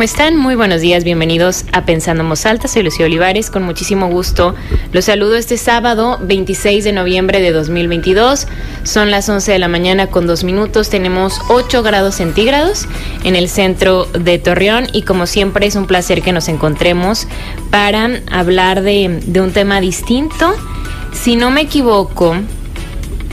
[0.00, 0.34] ¿Cómo están?
[0.38, 2.68] Muy buenos días, bienvenidos a Pensando en Alta.
[2.68, 4.54] Soy Lucía Olivares, con muchísimo gusto.
[4.94, 8.46] Los saludo este sábado 26 de noviembre de 2022.
[8.82, 10.88] Son las 11 de la mañana con dos minutos.
[10.88, 12.86] Tenemos 8 grados centígrados
[13.24, 17.28] en el centro de Torreón y como siempre es un placer que nos encontremos
[17.68, 20.54] para hablar de, de un tema distinto.
[21.12, 22.36] Si no me equivoco,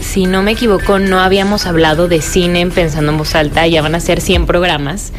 [0.02, 3.82] si no me equivoco, no habíamos hablado de cine en Pensando en Voz Alta, ya
[3.82, 5.14] van a ser 100 programas,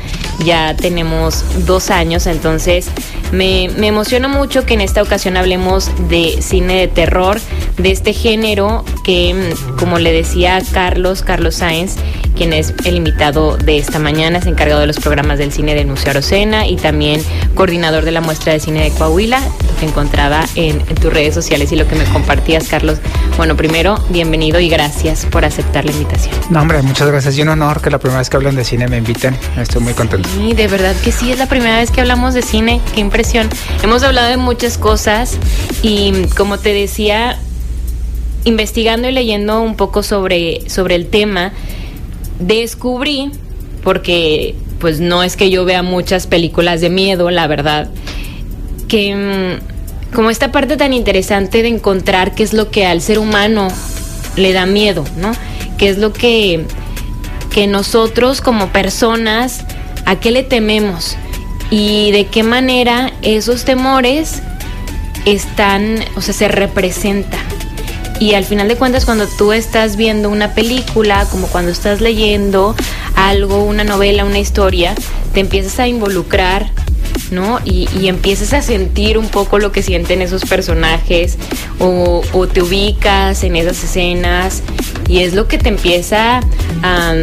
[0.45, 2.89] ya tenemos dos años, entonces
[3.33, 7.41] me, emociona mucho que en esta ocasión hablemos de cine de terror,
[7.77, 11.97] de este género que, como le decía Carlos, Carlos Sáenz,
[12.37, 15.89] quien es el invitado de esta mañana, es encargado de los programas del cine del
[15.89, 17.21] Museo Arocena y también
[17.55, 19.43] coordinador de la muestra de cine de Coahuila,
[19.81, 22.99] que encontraba en, en tus redes sociales y lo que me compartías, Carlos.
[23.37, 26.35] Bueno, primero, bienvenido y gracias por aceptar la invitación.
[26.51, 27.37] No, hombre, muchas gracias.
[27.37, 29.37] Y un honor que la primera vez que hablan de cine me inviten.
[29.57, 30.28] Estoy muy contento.
[30.37, 32.81] De verdad que sí, es la primera vez que hablamos de cine.
[32.95, 33.49] Qué impresión.
[33.83, 35.39] Hemos hablado de muchas cosas
[35.83, 37.39] y como te decía,
[38.45, 41.53] investigando y leyendo un poco sobre, sobre el tema,
[42.39, 43.31] descubrí,
[43.83, 47.89] porque pues no es que yo vea muchas películas de miedo, la verdad,
[48.87, 53.19] que mm, como esta parte tan interesante de encontrar qué es lo que al ser
[53.19, 53.69] humano
[54.37, 55.33] le da miedo, ¿no?
[55.79, 56.65] ¿Qué es lo que,
[57.53, 59.65] que nosotros como personas,
[60.09, 61.17] a qué le tememos?
[61.71, 64.43] Y de qué manera esos temores
[65.27, 67.41] están, o sea, se representan.
[68.19, 72.75] Y al final de cuentas, cuando tú estás viendo una película, como cuando estás leyendo
[73.17, 74.95] algo, una novela, una historia,
[75.35, 76.73] te empiezas a involucrar
[77.31, 77.61] ¿no?
[77.65, 81.37] Y, empiezas a sentir un poco lo que sienten esos personajes
[81.79, 84.63] o, te ubicas en esas escenas
[85.09, 86.41] y es lo que te empieza
[86.83, 87.15] a,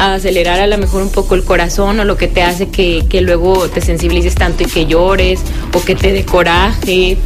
[0.00, 3.04] a, acelerar a lo mejor un poco el corazón o lo que te hace que,
[3.08, 5.40] que luego te sensibilices tanto y que llores
[5.74, 7.16] o que te dé coraje,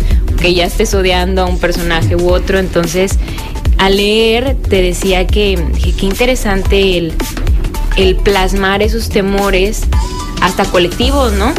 [0.41, 2.59] que ya estés odiando a un personaje u otro.
[2.59, 3.19] Entonces,
[3.79, 5.59] al leer te decía que
[5.99, 7.13] qué interesante el,
[7.97, 9.83] el plasmar esos temores
[10.41, 11.53] hasta colectivos, ¿no?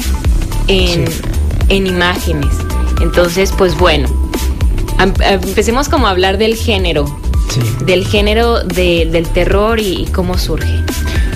[0.68, 1.22] en, sí.
[1.70, 2.54] en imágenes.
[3.02, 4.08] Entonces, pues bueno,
[5.00, 7.06] empecemos como a hablar del género,
[7.50, 7.62] sí.
[7.86, 10.84] del género de, del terror y, y cómo surge.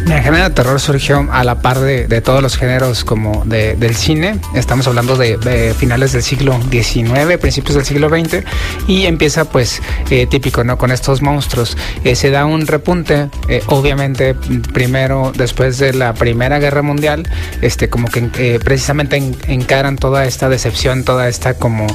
[0.09, 3.95] El género de terror surgió a la par de, todos los géneros como de, del
[3.95, 4.39] cine.
[4.55, 8.43] Estamos hablando de, finales del siglo XIX, principios del siglo XX
[8.87, 10.79] y empieza pues eh, típico, ¿no?
[10.79, 11.77] Con estos monstruos.
[12.03, 14.33] Eh, se da un repunte, eh, obviamente
[14.73, 17.29] primero después de la Primera Guerra Mundial,
[17.61, 21.85] este como que precisamente en, encaran toda esta decepción, toda esta como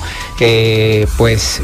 [1.16, 1.60] pues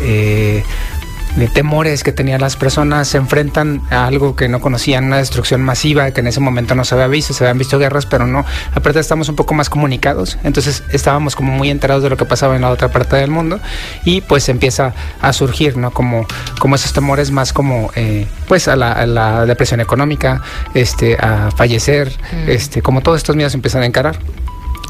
[1.54, 6.10] temores que tenían las personas, se enfrentan a algo que no conocían, una destrucción masiva
[6.10, 9.00] que en ese momento no se había visto, se habían visto guerras, pero no, aparte
[9.00, 12.62] estamos un poco más comunicados, entonces estábamos como muy enterados de lo que pasaba en
[12.62, 13.60] la otra parte del mundo
[14.04, 15.90] y pues empieza a surgir, ¿no?
[15.90, 16.26] Como,
[16.58, 20.42] como esos temores más como, eh, pues a la, a la, depresión económica,
[20.74, 22.50] este, a fallecer, mm.
[22.50, 24.18] este, como todos estos miedos empiezan a encarar.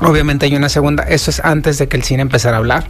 [0.00, 2.84] Obviamente hay una segunda, eso es antes de que el cine empezara a hablar.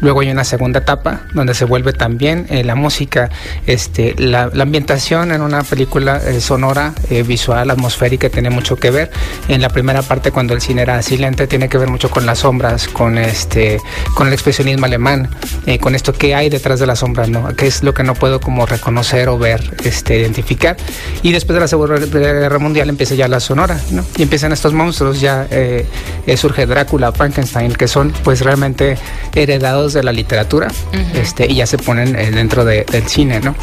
[0.00, 3.30] Luego hay una segunda etapa donde se vuelve también eh, la música,
[3.66, 8.90] este, la, la, ambientación en una película eh, sonora, eh, visual, atmosférica, tiene mucho que
[8.90, 9.10] ver.
[9.48, 12.40] En la primera parte, cuando el cine era silente, tiene que ver mucho con las
[12.40, 13.78] sombras, con este,
[14.14, 15.28] con el expresionismo alemán,
[15.66, 17.54] eh, con esto que hay detrás de las sombras, ¿no?
[17.56, 20.76] ¿Qué es lo que no puedo como reconocer o ver, este, identificar?
[21.22, 24.04] Y después de la Segunda Guerra Mundial empieza ya la sonora, ¿no?
[24.16, 25.86] Y empiezan estos monstruos ya eh,
[26.54, 28.96] surge Drácula, Frankenstein, que son pues realmente
[29.34, 31.16] heredados de la literatura uh -huh.
[31.16, 33.54] este, y ya se ponen eh, dentro de, del cine, ¿no?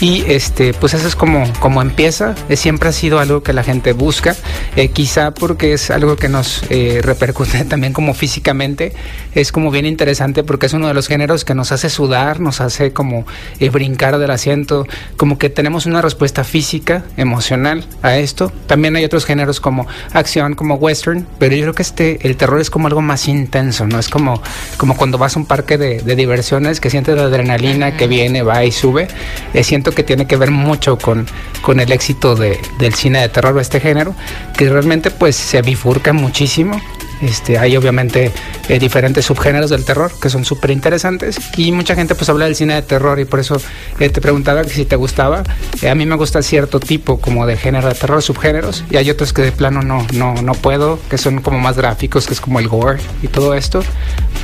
[0.00, 3.62] Y este, pues eso es como, como empieza, eh, siempre ha sido algo que la
[3.62, 4.34] gente busca,
[4.76, 8.92] eh, quizá porque es algo que nos eh, repercute también como físicamente,
[9.34, 12.60] es como bien interesante porque es uno de los géneros que nos hace sudar, nos
[12.60, 13.26] hace como
[13.60, 14.86] eh, brincar del asiento,
[15.16, 18.52] como que tenemos una respuesta física, emocional a esto.
[18.66, 22.60] También hay otros géneros como acción, como western, pero yo creo que este, el terror
[22.60, 23.98] es como algo más intenso, ¿no?
[23.98, 24.40] Es como,
[24.78, 28.42] como cuando vas a un parque de, de diversiones que sientes la adrenalina que viene,
[28.42, 29.08] va y sube.
[29.52, 31.26] Eh, siento que tiene que ver mucho con,
[31.60, 34.14] con el éxito de, del cine de terror de este género,
[34.56, 36.80] que realmente pues se bifurca muchísimo
[37.22, 38.32] Este, hay obviamente
[38.68, 42.54] eh, diferentes subgéneros del terror que son súper interesantes y mucha gente pues habla del
[42.54, 43.60] cine de terror y por eso
[43.98, 45.42] eh, te preguntaba que si te gustaba.
[45.88, 49.32] a mí me gusta cierto tipo como de género de terror, subgéneros y hay otros
[49.32, 52.58] que de plano no, no, no puedo, que son como más gráficos, que es como
[52.58, 53.82] el gore y todo esto,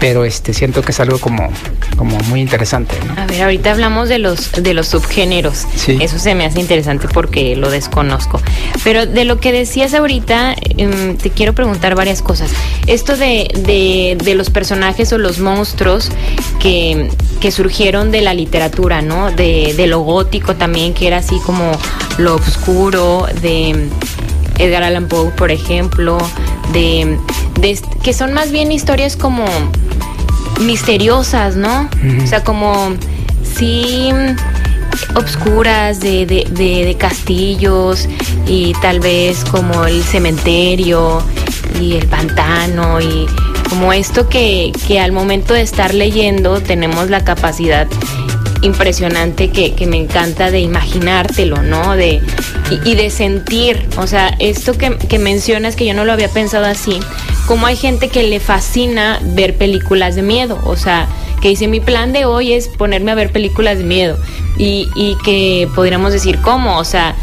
[0.00, 1.50] pero este, siento que es algo como,
[1.96, 2.94] como muy interesante.
[3.16, 5.66] A ver, ahorita hablamos de los, de los subgéneros.
[5.86, 8.40] Eso se me hace interesante porque lo desconozco.
[8.82, 12.50] Pero de lo que decías ahorita, em, te quiero preguntar varias cosas.
[12.86, 16.10] Esto de, de, los personajes o los monstruos
[16.60, 19.30] que, que, surgieron de la literatura, ¿no?
[19.30, 21.72] De, de lo gótico también, que era así como
[22.18, 23.88] lo oscuro, de
[24.58, 26.18] Edgar Allan Poe, por ejemplo,
[26.72, 27.18] de,
[27.60, 29.44] de, que son más bien historias como
[30.60, 31.88] misteriosas, ¿no?
[32.22, 32.94] O sea, como
[33.56, 34.10] sí
[35.16, 38.08] obscuras de, de, de, castillos
[38.46, 41.22] y tal vez como el cementerio
[41.80, 43.26] y el pantano y
[43.68, 47.88] como esto que, que al momento de estar leyendo tenemos la capacidad
[48.62, 51.96] impresionante que, que, me encanta de imaginártelo, ¿no?
[51.96, 52.22] De,
[52.84, 56.64] y, de sentir, o sea, esto que, que, mencionas que yo no lo había pensado
[56.64, 56.98] así,
[57.46, 61.08] como hay gente que le fascina ver películas de miedo, o sea,
[61.42, 64.16] que dice mi plan de hoy es ponerme a ver películas de miedo
[64.56, 67.16] y, y que podríamos decir cómo, o sea,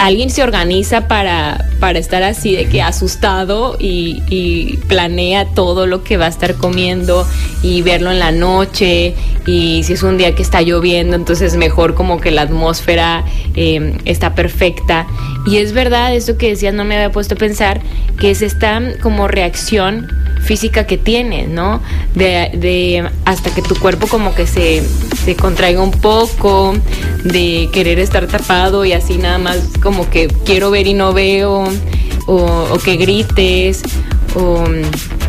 [0.00, 6.16] alguien se organiza para, para estar así de que asustado y, planea todo lo que
[6.16, 7.26] va a estar comiendo
[7.62, 9.14] y verlo en la noche
[9.46, 13.24] y si es un día que está lloviendo entonces mejor como que la atmósfera
[13.54, 15.06] eh, está perfecta
[15.46, 17.80] y es verdad eso que decías no me había puesto a pensar
[18.18, 20.08] que es esta como reacción
[20.42, 21.80] física que tienes, ¿no?
[22.14, 24.82] De, de, hasta que tu cuerpo como que se,
[25.24, 26.74] se contraiga un poco,
[27.24, 31.64] de querer estar tapado y así nada más como que quiero ver y no veo,
[32.26, 33.82] o, que grites,
[34.34, 34.64] o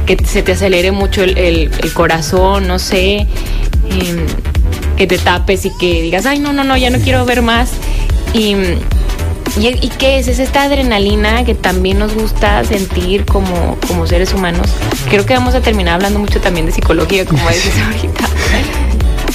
[0.06, 3.28] que se te acelere mucho el, corazón, no sé,
[3.90, 4.26] em,
[4.98, 7.72] que te tapes y que digas, ay, no, no, no, ya no quiero ver más.
[8.34, 8.56] Y
[9.58, 10.28] ¿Y, qué es?
[10.28, 14.70] Es esta adrenalina que también nos gusta sentir como, como seres humanos.
[15.10, 18.21] Creo que vamos a terminar hablando mucho también de psicología, como dices ahorita.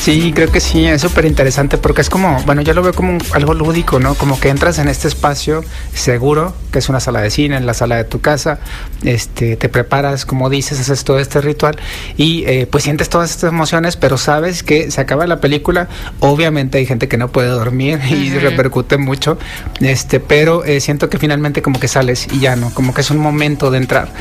[0.07, 3.19] Sí, creo que sí, es súper interesante porque es como, bueno, yo lo veo como
[3.33, 4.15] algo lúdico, ¿no?
[4.15, 7.75] Como que entras en este espacio seguro, que es una sala de cine, en la
[7.75, 8.61] sala de tu casa,
[9.03, 11.75] este, te preparas, como dices, haces todo este ritual
[12.17, 15.89] y eh, pues sientes todas estas emociones, pero sabes que se acaba la película,
[16.21, 19.39] obviamente hay gente que no puede dormir y repercute mucho,
[19.81, 23.11] este, pero eh, siento que finalmente como que sales y ya no, como que es
[23.11, 24.13] un momento de entrar.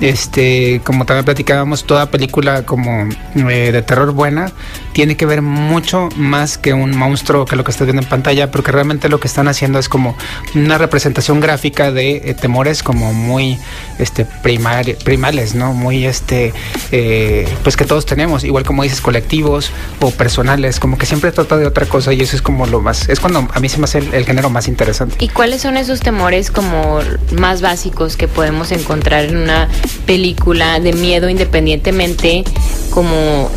[0.00, 4.52] Este, como también platicábamos, toda película como eh, de terror buena
[4.92, 8.50] tiene que ver mucho más que un monstruo que lo que estás viendo en pantalla,
[8.50, 10.16] porque realmente lo que están haciendo es como
[10.54, 13.58] una representación gráfica de eh, temores como muy
[13.98, 15.72] este primales, ¿no?
[15.72, 16.52] Muy este
[16.90, 19.70] eh, pues que todos tenemos, igual como dices, colectivos
[20.00, 23.08] o personales, como que siempre trata de otra cosa y eso es como lo más,
[23.08, 25.16] es cuando a mí se me hace el, el género más interesante.
[25.20, 27.00] ¿Y cuáles son esos temores como
[27.38, 29.68] más básicos que podemos encontrar en una
[30.06, 32.44] película de miedo independientemente
[32.90, 33.50] como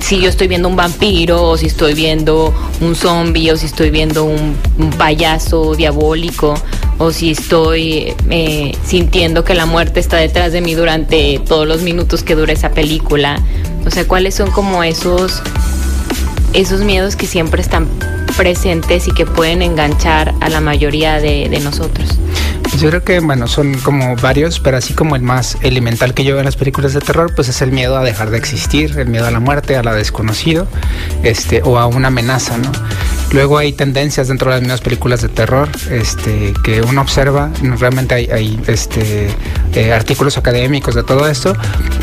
[0.00, 3.90] si yo estoy viendo un vampiro o si estoy viendo un zombie o si estoy
[3.90, 4.56] viendo un,
[4.98, 6.54] payaso diabólico
[6.98, 11.82] o si estoy eh, sintiendo que la muerte está detrás de mí durante todos los
[11.82, 13.42] minutos que dura esa película.
[13.86, 15.42] O sea, cuáles son como esos,
[16.52, 17.88] esos miedos que siempre están
[18.36, 22.18] presentes y que pueden enganchar a la mayoría de, de nosotros.
[22.78, 26.34] Yo creo que, bueno, son como varios, pero así como el más elemental que yo
[26.34, 29.08] veo en las películas de terror, pues es el miedo a dejar de existir, el
[29.08, 30.66] miedo a la muerte, a la desconocido,
[31.22, 32.70] este, o a una amenaza, ¿no?
[33.32, 38.14] Luego hay tendencias dentro de las mismas películas de terror, este, que uno observa, realmente
[38.14, 39.28] hay, este,
[39.74, 41.54] eh, artículos académicos de todo esto,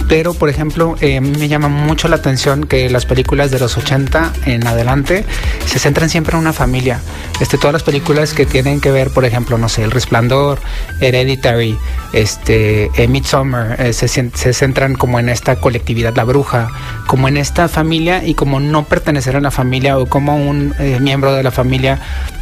[0.09, 4.33] pero por ejemplo, eh, me llama mucho la atención que las películas de los 80
[4.45, 5.25] en adelante
[5.65, 6.99] se centran siempre en una familia.
[7.39, 10.59] Este, todas las películas que tienen que ver, por ejemplo, no sé, El Resplandor,
[11.01, 11.77] Hereditary,
[12.13, 16.69] este, eh, Midsommar, eh, se, se, centran como en esta colectividad, la bruja,
[17.07, 20.99] como en esta familia y como no pertenecer a la familia o como un eh,
[21.13, 21.99] miembro de la familia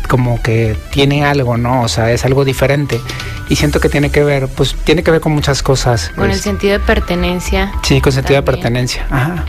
[0.08, 1.82] como que tiene algo, ¿no?
[1.82, 3.00] O sea, es algo diferente.
[3.50, 6.12] Y siento que tiene que ver, pues tiene que ver con muchas cosas.
[6.16, 6.42] Con el pues.
[6.42, 7.72] sentido de pertenencia.
[7.84, 9.06] Sí, con sentido de pertenencia.
[9.10, 9.46] Ajá.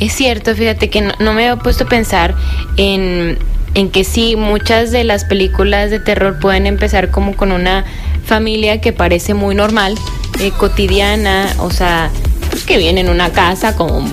[0.00, 2.34] Es cierto, fíjate que no, no me había puesto a pensar
[2.76, 3.38] en
[3.74, 7.84] en que sí, muchas de las películas de terror pueden empezar como con una
[8.24, 9.96] familia que parece muy normal,
[10.40, 12.10] eh, cotidiana, o sea,
[12.50, 14.10] pues que viene en una casa con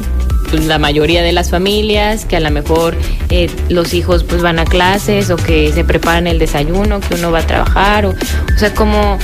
[0.54, 2.96] pues, la mayoría de las familias, que a lo mejor
[3.30, 7.32] eh, los hijos pues van a clases o que se preparan el desayuno, que uno
[7.32, 9.18] va a trabajar, o, o sea, como,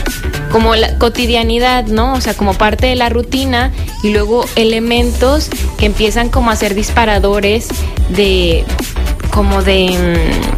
[0.51, 2.13] como la cotidianidad, ¿no?
[2.13, 3.71] O sea, como parte de la rutina
[4.01, 7.67] y luego elementos que empiezan como a ser disparadores
[8.09, 8.63] de
[9.29, 9.91] como de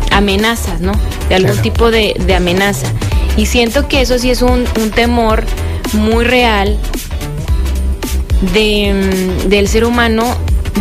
[0.09, 0.93] mm, amenazas, ¿no?
[1.27, 1.63] De algún Claro.
[1.63, 2.87] tipo de, de amenaza.
[3.35, 5.43] Y siento que eso sí es un, un temor
[5.91, 6.79] muy real
[8.53, 8.93] de,
[9.43, 10.23] mm, del ser humano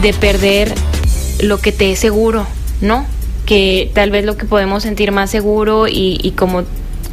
[0.02, 0.74] de perder
[1.40, 2.46] lo que te es seguro,
[2.80, 3.06] ¿no?
[3.46, 6.64] Que tal vez lo que podemos sentir más seguro y, y como,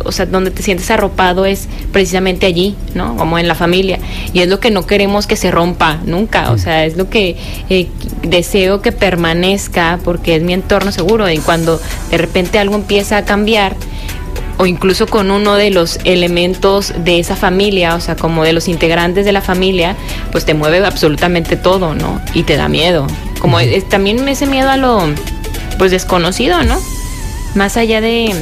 [0.04, 3.16] o sea, donde te sientes arropado es precisamente allí, ¿no?
[3.18, 4.00] Como en la familia.
[4.34, 7.38] Y es lo que no queremos que se rompa nunca, o sea, es lo que
[7.70, 7.88] eh,
[8.24, 11.30] deseo que permanezca porque es mi entorno seguro.
[11.30, 11.80] Y cuando
[12.12, 13.76] de repente algo empieza a cambiar,
[14.58, 18.68] o incluso con uno de los elementos de esa familia, o sea, como de los
[18.68, 19.96] integrantes de la familia,
[20.32, 22.22] pues te mueve absolutamente todo, ¿no?
[22.34, 23.08] Y te da miedo.
[23.40, 25.02] Como es, también ese miedo a lo
[25.78, 26.80] pues desconocido, ¿no?
[27.54, 28.34] Más allá de,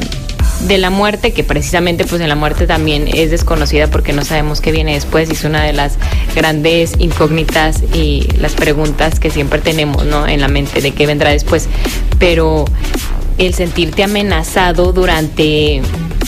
[0.62, 4.62] de la muerte, que precisamente pues en la muerte también es desconocida porque no sabemos
[4.62, 5.98] qué viene después y es una de las
[6.34, 10.28] grandes incógnitas y las preguntas que siempre tenemos, ¿no?
[10.28, 11.68] En la mente de qué vendrá después.
[12.20, 12.66] Pero
[13.38, 15.82] el sentirte amenazado durante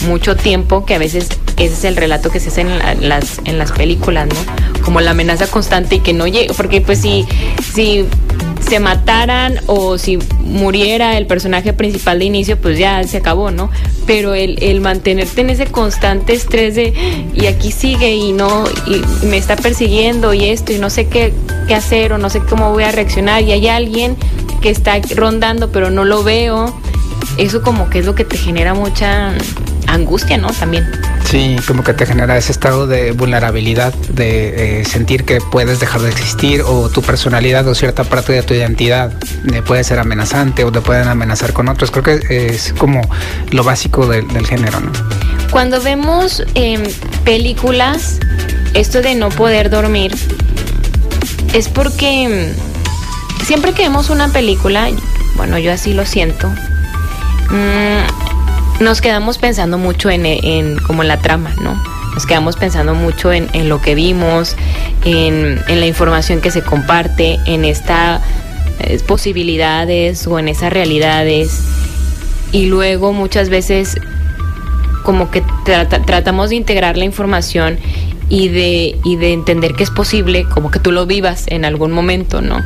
[0.06, 3.40] mucho tiempo, que a veces ese es el relato que se hace en, la- las,
[3.44, 4.82] en las películas, ¿no?
[4.82, 7.26] Como la amenaza constante y que no llegue, porque pues si,
[7.74, 8.04] si
[8.68, 13.70] se mataran o si muriera el personaje principal de inicio, pues ya se acabó, ¿no?
[14.06, 16.92] Pero el, el mantenerte en ese constante estrés de,
[17.34, 21.32] y aquí sigue y no, y me está persiguiendo y esto, y no sé qué,
[21.66, 24.16] qué hacer o no sé cómo voy a reaccionar, y hay alguien
[24.60, 26.74] que está rondando pero no lo veo,
[27.36, 29.32] eso como que es lo que te genera mucha
[29.88, 30.48] angustia, ¿no?
[30.52, 30.88] También.
[31.24, 36.00] Sí, como que te genera ese estado de vulnerabilidad, de eh, sentir que puedes dejar
[36.00, 39.12] de existir o tu personalidad o cierta parte de tu identidad
[39.52, 41.90] eh, puede ser amenazante o te pueden amenazar con otros.
[41.90, 43.02] Creo que es como
[43.50, 44.92] lo básico del, del género, ¿no?
[45.50, 46.82] Cuando vemos em,
[47.24, 48.18] películas,
[48.74, 50.14] esto de no poder dormir,
[51.54, 52.54] es porque em,
[53.46, 54.88] siempre que vemos una película,
[55.36, 56.48] bueno, yo así lo siento,
[57.50, 58.27] mm,
[58.80, 61.80] nos quedamos pensando mucho en, en como en la trama, ¿no?
[62.14, 64.56] Nos quedamos pensando mucho en, en lo que vimos,
[65.04, 68.20] en, en la información que se comparte, en estas
[69.06, 71.62] posibilidades o en esas realidades.
[72.52, 73.96] Y luego muchas veces
[75.04, 77.78] como que trata- tratamos de integrar la información
[78.28, 81.92] y de, y de entender que es posible como que tú lo vivas en algún
[81.92, 82.62] momento, ¿no?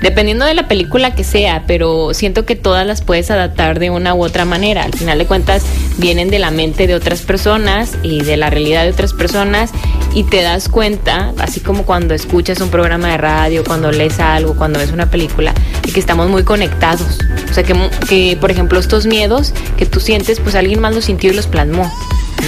[0.00, 4.14] Dependiendo de la película que sea, pero siento que todas las puedes adaptar de una
[4.14, 4.84] u otra manera.
[4.84, 5.62] Al final de cuentas
[5.98, 9.70] vienen de la mente de otras personas y de la realidad de otras personas
[10.14, 14.56] y te das cuenta, así como cuando escuchas un programa de radio, cuando lees algo,
[14.56, 15.52] cuando ves una película,
[15.82, 17.18] de que estamos muy conectados.
[17.50, 17.74] O sea, que,
[18.08, 21.46] que por ejemplo estos miedos que tú sientes, pues alguien más los sintió y los
[21.46, 21.92] plasmó,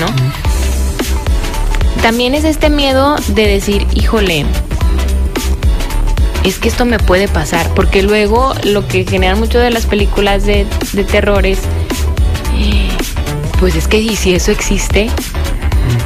[0.00, 0.06] ¿no?
[2.02, 4.44] También es este miedo de decir, híjole,
[6.44, 10.44] es que esto me puede pasar, porque luego lo que generan mucho de las películas
[10.44, 11.60] de, de terror es,
[13.60, 15.08] pues es que y si eso existe,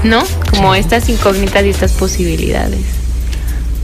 [0.03, 0.23] ¿no?
[0.51, 3.06] Como estas incógnitas y estas posibilidades.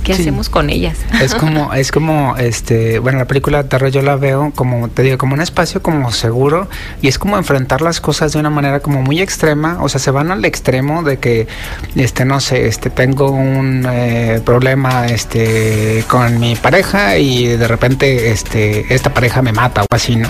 [0.02, 0.22] ¿Qué Sí.
[0.22, 0.98] hacemos con ellas?
[1.20, 5.02] Es como, es como, este, bueno, la película de terror yo la veo como, te
[5.02, 6.68] digo, como un espacio como seguro
[7.00, 10.10] y es como enfrentar las cosas de una manera como muy extrema, o sea, se
[10.10, 11.46] van al extremo de que,
[11.94, 18.30] este, no sé, este, tengo un eh, problema, este, con mi pareja y de repente,
[18.32, 20.28] este, esta pareja me mata o así, ¿no?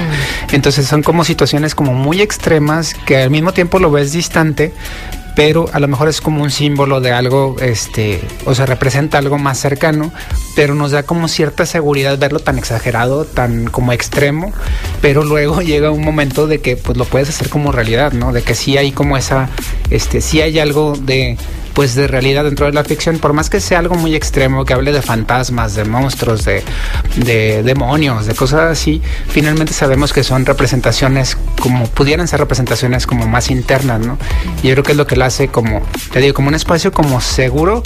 [0.52, 4.72] Entonces son como situaciones como muy extremas que al mismo tiempo lo ves distante,
[5.34, 9.38] pero a lo mejor es como un símbolo de algo, este, o sea, representa algo
[9.38, 10.12] más cercano,
[10.54, 14.52] pero nos da como cierta seguridad verlo tan exagerado, tan como extremo,
[15.00, 18.32] pero luego llega un momento de que pues lo puedes hacer como realidad, ¿no?
[18.32, 19.48] De que sí hay como esa,
[19.90, 21.38] este, sí hay algo de
[21.74, 24.74] pues de realidad dentro de la ficción, por más que sea algo muy extremo, que
[24.74, 26.62] hable de fantasmas, de monstruos, de,
[27.16, 33.26] de demonios, de cosas así, finalmente sabemos que son representaciones como pudieran ser representaciones como
[33.26, 34.18] más internas, ¿no?
[34.62, 36.92] Y yo creo que es lo que lo hace como, te digo, como un espacio
[36.92, 37.82] como seguro,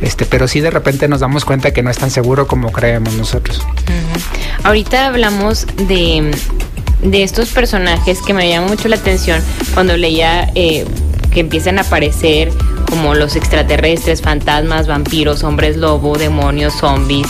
[0.00, 3.14] este, pero sí de repente nos damos cuenta que no es tan seguro como creemos
[3.14, 3.58] nosotros.
[3.58, 4.64] Ujú.
[4.64, 6.30] Ahorita hablamos de,
[7.02, 9.42] de estos personajes que me llaman mucho la atención
[9.74, 10.86] cuando leía eh,
[11.32, 12.50] que empiezan a aparecer
[12.88, 17.28] como los extraterrestres, fantasmas, vampiros, hombres lobo, demonios, zombies,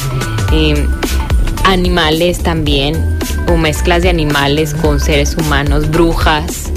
[1.64, 6.70] animales también, o mezclas de animales con seres humanos, brujas,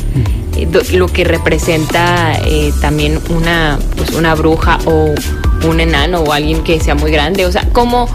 [0.94, 5.14] lo que representa eh, también una, pues una bruja o
[5.68, 8.10] un enano o alguien que sea muy grande, o sea, como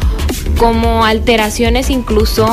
[0.58, 2.46] como alteraciones incluso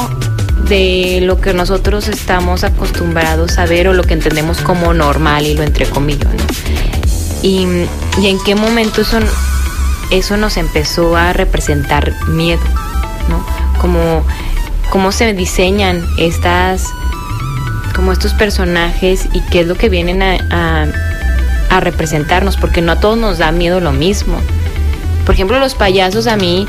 [0.67, 5.53] de lo que nosotros estamos acostumbrados a ver o lo que entendemos como normal y
[5.53, 7.02] lo entrecomillo, ¿no?
[7.43, 7.67] Y,
[8.19, 9.19] y en qué momento eso,
[10.09, 12.63] eso nos empezó a representar miedo,
[13.29, 13.45] ¿no?
[13.79, 14.23] Como
[14.89, 16.93] cómo se diseñan estas
[17.95, 20.87] como estos personajes y qué es lo que vienen a,
[21.69, 24.37] a, representarnos, porque no a todos nos da miedo lo mismo.
[25.25, 26.67] Por ejemplo, los payasos a mí,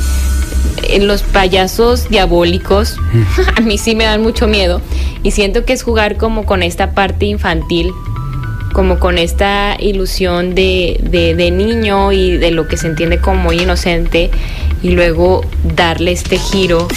[0.85, 2.97] eh, los payasos diabólicos,
[3.57, 4.81] a mí sí me dan mucho miedo
[5.23, 7.93] y siento que es jugar como con esta parte infantil,
[8.75, 14.31] como con esta ilusión de, de, niño y de lo que se entiende como inocente
[14.83, 16.89] y luego darle este giro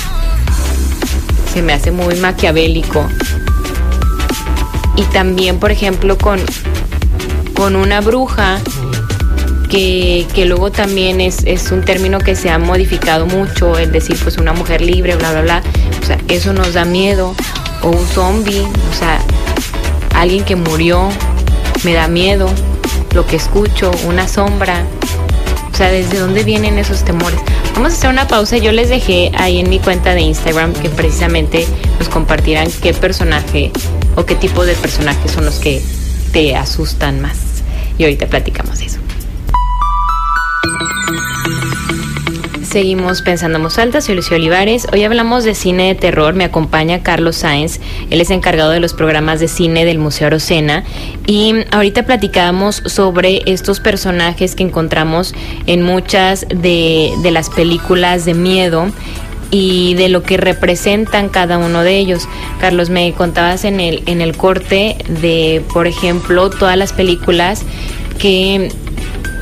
[1.54, 3.08] se me hace muy maquiavélico
[4.98, 6.40] y también, por ejemplo, con,
[7.54, 8.60] con una bruja,
[9.70, 14.18] que, que luego también es, es, un término que se ha modificado mucho, es decir,
[14.24, 15.64] pues una mujer libre, bla, bla, bla.
[16.02, 17.36] O sea, eso nos da miedo.
[17.84, 19.22] O un zombie, o sea,
[20.16, 21.10] alguien que murió,
[21.84, 22.50] me da miedo.
[23.14, 24.86] Lo que escucho, una sombra.
[25.72, 27.40] O sea, ¿desde dónde vienen esos temores?
[27.74, 28.58] Vamos a hacer una pausa.
[28.58, 31.68] Yo les dejé ahí en mi cuenta de Instagram que precisamente
[32.00, 33.72] nos compartieran qué personaje
[34.16, 35.82] o qué tipo de personajes son los que
[36.32, 37.38] te asustan más.
[37.98, 39.00] Y ahorita platicamos eso.
[42.70, 44.88] Seguimos pensando en alta, soy Lucio Olivares.
[44.92, 46.34] Hoy hablamos de cine de terror.
[46.34, 47.80] Me acompaña Carlos Sáenz.
[48.10, 50.84] Él es encargado de los programas de cine del Museo Arocena.
[51.26, 55.34] Y ahorita platicamos sobre estos personajes que encontramos
[55.66, 58.92] en muchas de, de las películas de miedo
[59.50, 62.28] y de lo que representan cada uno de ellos.
[62.60, 67.64] Carlos, me contabas en el, en el corte de, por ejemplo, todas las películas
[68.20, 68.70] que,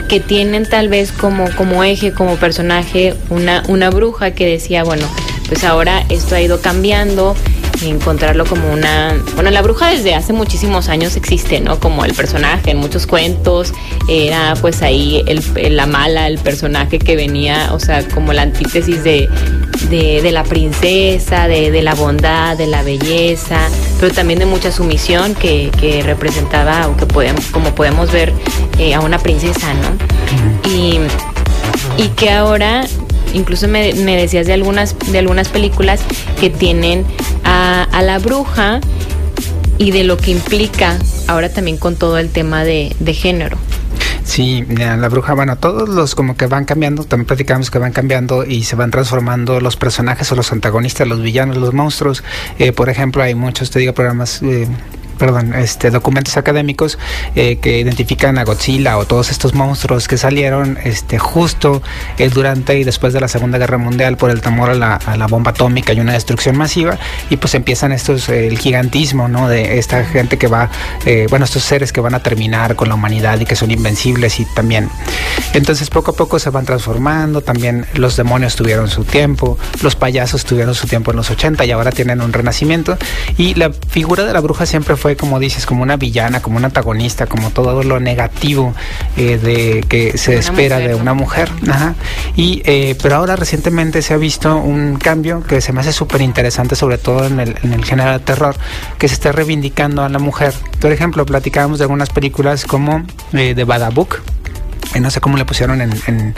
[0.08, 5.08] que tienen tal vez como, como eje, como personaje, una, una bruja que decía, bueno,
[5.48, 7.36] pues ahora esto ha ido cambiando,
[7.84, 9.16] encontrarlo como una...
[9.36, 11.80] Bueno, la bruja desde hace muchísimos años existe, ¿no?
[11.80, 13.74] Como el personaje en muchos cuentos,
[14.08, 15.42] era pues ahí el,
[15.76, 19.30] la mala, el personaje que venía, o sea, como la antítesis de,
[19.90, 23.60] de, la princesa, de, de, la bondad, de la belleza,
[24.00, 28.34] pero también de mucha sumisión que, que representaba, o que podemos, como podemos ver,
[28.80, 30.70] eh, a una princesa, ¿no?
[30.72, 31.00] Y,
[31.98, 32.86] y que ahora
[33.34, 36.02] incluso me, decías de algunas, de algunas películas
[36.40, 37.06] que tienen
[37.44, 38.80] a, a, la bruja
[39.78, 43.58] y de lo que implica ahora también con todo el tema de, de género.
[44.26, 48.44] Sí, la bruja, bueno, todos los como que van cambiando, también platicamos que van cambiando
[48.44, 52.24] y se van transformando los personajes o los antagonistas, los villanos, los monstruos.
[52.58, 54.68] Eh, por ejemplo, hay muchos, te digo, programas eh,
[55.18, 56.98] perdón, este, documentos académicos
[57.36, 61.82] eh, que identifican a Godzilla o todos estos monstruos que salieron este, justo
[62.18, 65.18] el durante y después de la Segunda Guerra Mundial por el temor a la, a
[65.18, 66.98] la bomba atómica y una destrucción masiva
[67.30, 69.48] y pues empiezan estos, eh, el gigantismo, ¿no?
[69.48, 70.70] De esta gente que va,
[71.06, 74.40] eh, bueno, estos seres que van a terminar con la humanidad y que son invencibles
[74.40, 74.90] y también.
[75.54, 80.46] Entonces poco a poco se van transformando, también los demonios tuvieron su tiempo, los payasos
[80.46, 82.98] tuvieron su tiempo en los 80 y ahora tienen un renacimiento
[83.38, 86.58] y la figura de la bruja siempre fue fue, como dices, como una villana, como
[86.58, 88.74] un antagonista, como todo lo negativo
[89.18, 91.52] eh, de que se espera mujer, de una mujer.
[91.70, 91.94] Ajá.
[92.36, 96.22] Y, eh, pero ahora recientemente se ha visto un cambio que se me hace súper
[96.22, 98.56] interesante, sobre todo en el, en el género de terror,
[98.98, 100.56] que se está reivindicando a la mujer.
[100.82, 104.24] Por ejemplo, platicábamos de algunas películas como eh, de Badabook,
[105.00, 106.34] no sé cómo le pusieron en,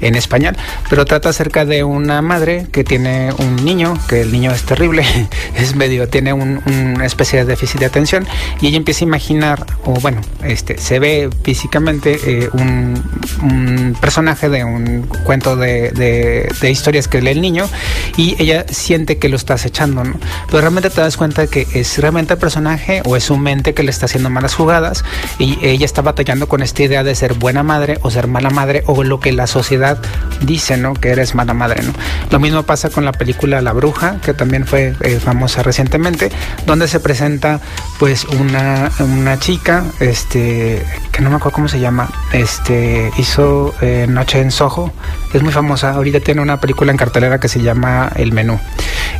[0.00, 0.56] español,
[0.88, 5.04] pero trata acerca de una madre que tiene un niño, que el niño es terrible,
[5.54, 8.26] es medio, tiene un, una especie de déficit de atención
[8.60, 14.64] y ella empieza a imaginar, o bueno, este, se ve físicamente eh, un, personaje de
[14.64, 17.68] un cuento de, historias que lee el niño
[18.16, 20.18] y ella siente que lo está acechando, ¿no?
[20.46, 23.82] Pero realmente te das cuenta que es realmente el personaje o es su mente que
[23.82, 25.04] le está haciendo malas jugadas
[25.38, 28.82] y ella está batallando con esta idea de ser buena madre o ser mala madre
[28.86, 29.98] o lo que la sociedad
[30.42, 30.94] dice, ¿no?
[30.94, 31.92] Que eres mala madre, ¿no?
[32.30, 36.30] Lo mismo pasa con la película La Bruja, que también fue eh, famosa recientemente,
[36.66, 37.60] donde se presenta
[37.98, 40.82] pues una, una chica, este,
[41.12, 44.92] que no me acuerdo cómo se llama, este, hizo eh, Noche en Soho,
[45.32, 48.58] es muy famosa, ahorita tiene una película en cartelera que se llama El Menú.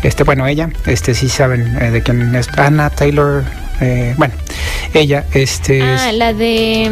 [0.02, 3.44] Este, bueno, ella, este, sí saben eh, de quién es Anna Taylor,
[3.80, 4.34] eh, bueno,
[4.94, 5.82] ella, este.
[5.82, 6.84] Ah, la de.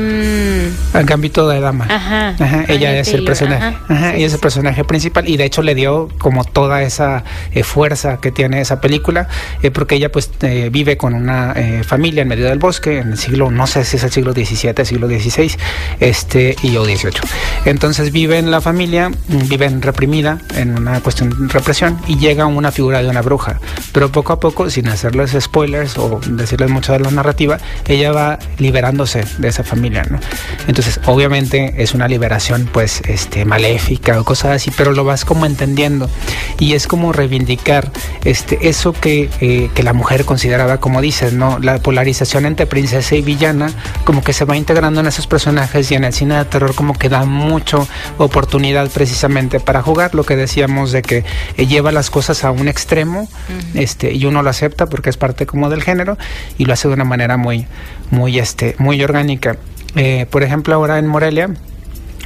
[0.94, 1.86] El Gambito de Dama.
[1.88, 2.34] Ajá.
[2.38, 3.76] Ajá ella es el personaje.
[3.88, 4.14] Ajá.
[4.14, 8.18] ella es el personaje principal y de hecho le dio como toda esa eh, fuerza
[8.20, 9.28] que tiene esa película,
[9.62, 11.54] eh, porque ella pues eh, vive con una
[11.86, 14.84] familia en medio del bosque en el siglo, no sé si es el siglo XVII,
[14.84, 15.52] siglo XVI,
[16.00, 17.20] este, y o XVIII.
[17.64, 22.72] Entonces vive en la familia, viven reprimida en una cuestión de represión y llega una
[22.72, 23.60] figura de una bruja,
[23.92, 27.58] pero poco a poco, sin hacerles spoilers o decirles mucho de la narrativa,
[27.88, 30.20] ella va liberándose de esa familia, ¿no?
[30.68, 35.46] Entonces, obviamente es una liberación pues este maléfica o cosas así, pero lo vas como
[35.46, 36.10] entendiendo
[36.58, 37.90] y es como reivindicar
[38.24, 41.58] este eso que, eh, que la mujer consideraba como dices, ¿no?
[41.58, 43.70] La polarización entre princesa y villana
[44.04, 46.92] como que se va integrando en esos personajes y en el cine de terror como
[46.92, 51.24] que da mucho oportunidad precisamente para jugar lo que decíamos de que
[51.56, 53.28] eh, lleva las cosas a un extremo
[53.74, 56.18] este y uno lo acepta porque es parte como del género
[56.58, 57.66] y lo hace de una manera muy
[58.10, 59.56] muy este muy orgánica.
[59.94, 61.50] Eh, por ejemplo ahora en Morelia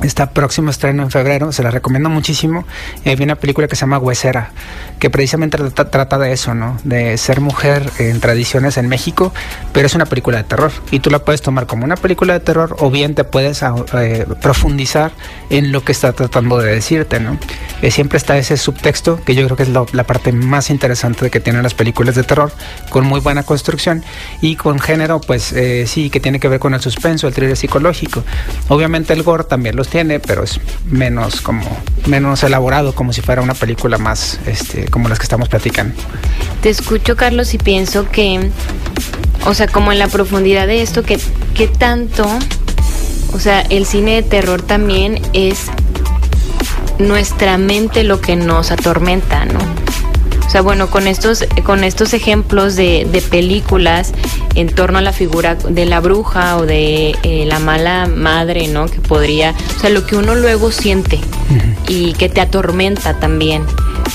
[0.03, 2.65] Está próximo estreno en febrero, se la recomiendo muchísimo.
[3.05, 4.51] Eh, vi una película que se llama Huesera,
[4.99, 6.79] que precisamente trata, de eso, ¿no?
[6.85, 9.33] De ser mujer en tradiciones en México,
[9.73, 10.73] pero es una película de terror.
[10.91, 13.75] Y tú la puedes tomar como una película de terror o bien te puedes ah,
[13.95, 15.13] eh, profundizar
[15.51, 17.39] en lo que está tratando de decirte, ¿no?
[17.83, 21.41] Eh, siempre está ese subtexto, que yo creo que es la parte más interesante que
[21.41, 22.53] tienen las películas de terror,
[22.89, 24.03] con muy buena construcción
[24.41, 27.57] y con género, pues eh, sí, que tiene que ver con el suspenso, el thriller
[27.57, 28.25] psicológico.
[28.69, 31.65] Obviamente el gore también los tiene, pero es menos como
[32.07, 35.95] menos elaborado, como si fuera una película más este, como las que estamos platicando.
[36.63, 38.51] Te escucho, Carlos, y pienso que,
[39.45, 41.19] o sea, como en la profundidad de esto, que,
[41.55, 42.27] que tanto,
[43.33, 45.67] o sea, el cine de terror también es
[46.99, 49.59] nuestra mente lo que nos atormenta, ¿no?
[50.51, 54.13] O sea, bueno, con estos, con estos ejemplos de, de películas
[54.57, 58.87] en torno a la figura de la bruja o de eh, la mala madre, ¿no?
[58.87, 61.21] Que podría, o sea, lo que uno luego siente
[61.87, 63.63] y que te atormenta también,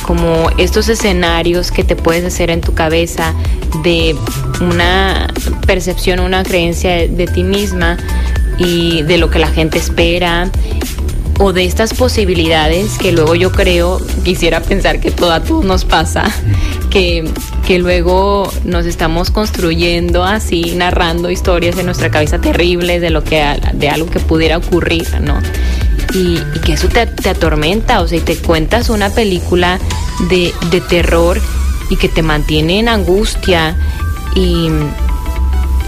[0.06, 3.34] como estos escenarios que te puedes hacer en tu cabeza
[3.82, 4.14] de
[4.60, 5.34] una
[5.66, 7.96] percepción, una creencia de ti misma
[8.58, 10.52] y de lo que la gente espera
[11.40, 15.86] o de estas posibilidades que luego yo creo, quisiera pensar que todo a todos nos
[15.86, 16.26] pasa,
[16.90, 17.26] que,
[17.68, 23.44] que luego nos estamos construyendo así, narrando historias en nuestra cabeza terribles de lo que
[23.74, 25.40] de algo que pudiera ocurrir, ¿no?
[26.14, 29.80] Y, que eso te, te, atormenta, o sea, y te cuentas una película
[30.30, 31.40] de, de terror
[31.90, 33.76] y que te mantiene en angustia
[34.36, 34.70] y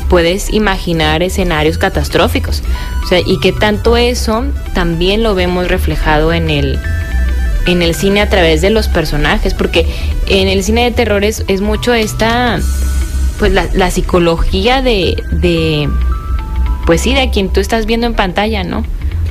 [0.09, 2.63] puedes imaginar escenarios catastróficos.
[3.03, 6.79] O sea, y que tanto eso también lo vemos reflejado en el,
[7.65, 9.85] en el cine a través de los personajes, porque
[10.27, 12.59] en el cine de terror es, mucho esta,
[13.39, 15.89] pues la, la psicología de, de,
[16.85, 18.83] pues sí, de quien tú estás viendo en pantalla, ¿no?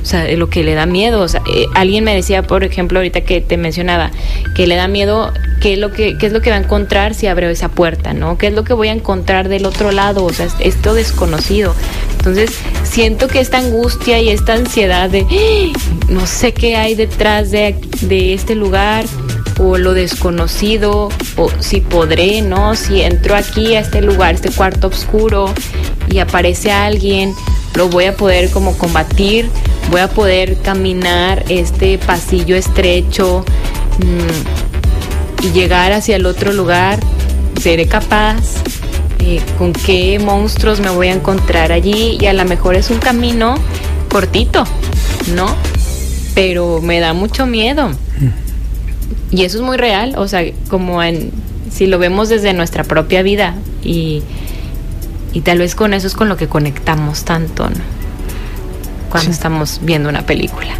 [0.07, 1.19] O sea, lo que le da miedo.
[1.19, 4.09] O sea, eh, alguien me decía, por ejemplo, ahorita que te mencionaba,
[4.55, 7.13] que le da miedo qué es lo que qué es lo que va a encontrar
[7.13, 8.37] si abre esa puerta, ¿no?
[8.37, 10.23] ¿Qué es lo que voy a encontrar del otro lado?
[10.23, 11.75] O sea, esto desconocido.
[12.19, 12.51] Entonces,
[12.83, 15.77] siento que esta angustia y esta ansiedad de ¡Ah!
[16.07, 19.03] no sé qué hay detrás de, de este lugar
[19.59, 22.75] o lo desconocido o si podré, ¿no?
[22.75, 25.53] Si entro aquí a este lugar, este cuarto oscuro
[26.09, 27.33] y aparece alguien,
[27.77, 29.49] lo voy a poder como combatir,
[29.91, 33.45] voy a poder caminar este pasillo estrecho.
[33.99, 36.99] Mmm, y llegar hacia el otro lugar,
[37.61, 38.63] seré capaz,
[39.19, 42.97] eh, con qué monstruos me voy a encontrar allí y a lo mejor es un
[42.97, 43.55] camino
[44.09, 44.63] cortito,
[45.35, 45.55] ¿no?
[46.33, 47.91] Pero me da mucho miedo.
[49.29, 51.31] Y eso es muy real, o sea, como en,
[51.71, 54.23] si lo vemos desde nuestra propia vida y,
[55.37, 57.75] y tal vez con eso es con lo que conectamos tanto, ¿no?
[59.11, 60.73] Cuando estamos viendo una película.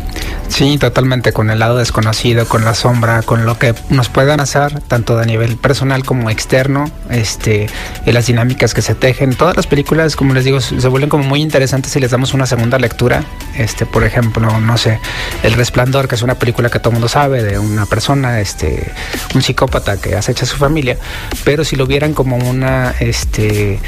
[0.50, 4.82] Sí, totalmente, con el lado desconocido, con la sombra, con lo que nos puedan hacer,
[4.82, 7.68] tanto a nivel personal como externo, este,
[8.06, 9.36] y las dinámicas que se tejen.
[9.36, 12.46] Todas las películas, como les digo, se vuelven como muy interesantes si les damos una
[12.46, 13.24] segunda lectura.
[13.56, 15.00] Este, por ejemplo, no sé,
[15.44, 18.92] El Resplandor, que es una película que todo el mundo sabe, de una persona, este,
[19.36, 20.98] un psicópata que acecha a su familia,
[21.44, 23.80] pero si lo vieran como una, este,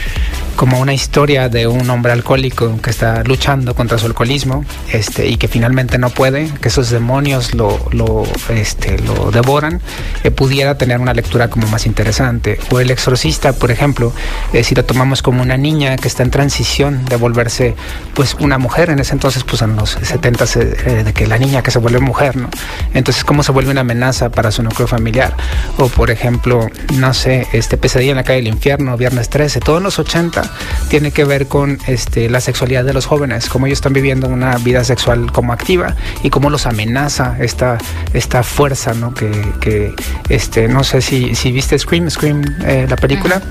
[0.56, 5.38] como una historia de un hombre alcohólico que está luchando contra su alcoholismo, este, y
[5.38, 9.82] que finalmente no puede, que esos demonios lo, lo, este, lo devoran,
[10.24, 12.60] eh, pudiera tener una lectura como más interesante.
[12.72, 14.14] O El Exorcista, por ejemplo,
[14.54, 17.76] eh, si lo tomamos como una niña que está en transición de volverse
[18.14, 21.62] pues una mujer, en ese entonces pues en los 70 eh, de que la niña
[21.62, 22.50] que se vuelve mujer, ¿no?
[22.94, 25.36] Entonces cómo se vuelve una amenaza para su núcleo familiar.
[25.78, 29.82] O por ejemplo, no sé, este Pesadilla en la calle del infierno, Viernes 13, todos
[29.82, 30.50] los 80
[30.90, 34.58] tiene que ver con este, la sexualidad de los jóvenes, cómo ellos están viviendo una
[34.58, 37.78] vida sexual como activa y cómo los amenaza esta,
[38.14, 39.14] esta fuerza, ¿no?
[39.14, 39.94] Que, que
[40.30, 43.42] este, no sé si, si viste Scream, Scream, eh, la película,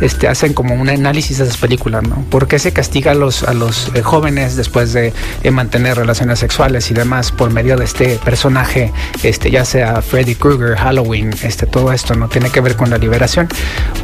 [0.00, 2.24] este, hacen como un análisis de esas películas, ¿no?
[2.30, 5.12] ¿Por qué se castiga a los, a los eh, jóvenes después de,
[5.50, 8.92] mantener relaciones sexuales y demás por medio de este personaje,
[9.24, 12.28] este, ya sea Freddy Krueger, Halloween, este, todo esto, ¿no?
[12.28, 13.48] Tiene que ver con la liberación.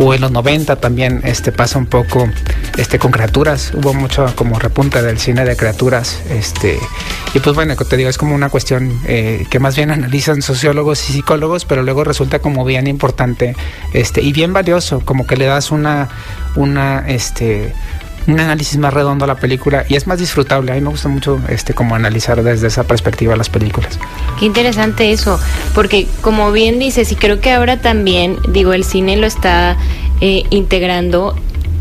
[0.01, 2.29] O en los 90 también este, pasa un poco
[2.77, 6.81] este, con criaturas, hubo mucho como repunte del cine de criaturas, este,
[7.35, 11.09] y pues bueno, te digo, es como una cuestión eh, que más bien analizan sociólogos
[11.09, 13.55] y psicólogos, pero luego resulta como bien importante
[13.93, 16.09] este, y bien valioso, como que le das una,
[16.57, 17.73] una, este,
[18.27, 20.73] un análisis más redondo a la película y es más disfrutable.
[20.73, 23.99] A mí me gusta mucho este como analizar desde esa perspectiva las películas.
[24.39, 25.41] Qué interesante eso,
[25.75, 29.77] porque como bien dices, y creo que ahora también, digo, el cine lo está
[30.21, 31.37] eh, integrando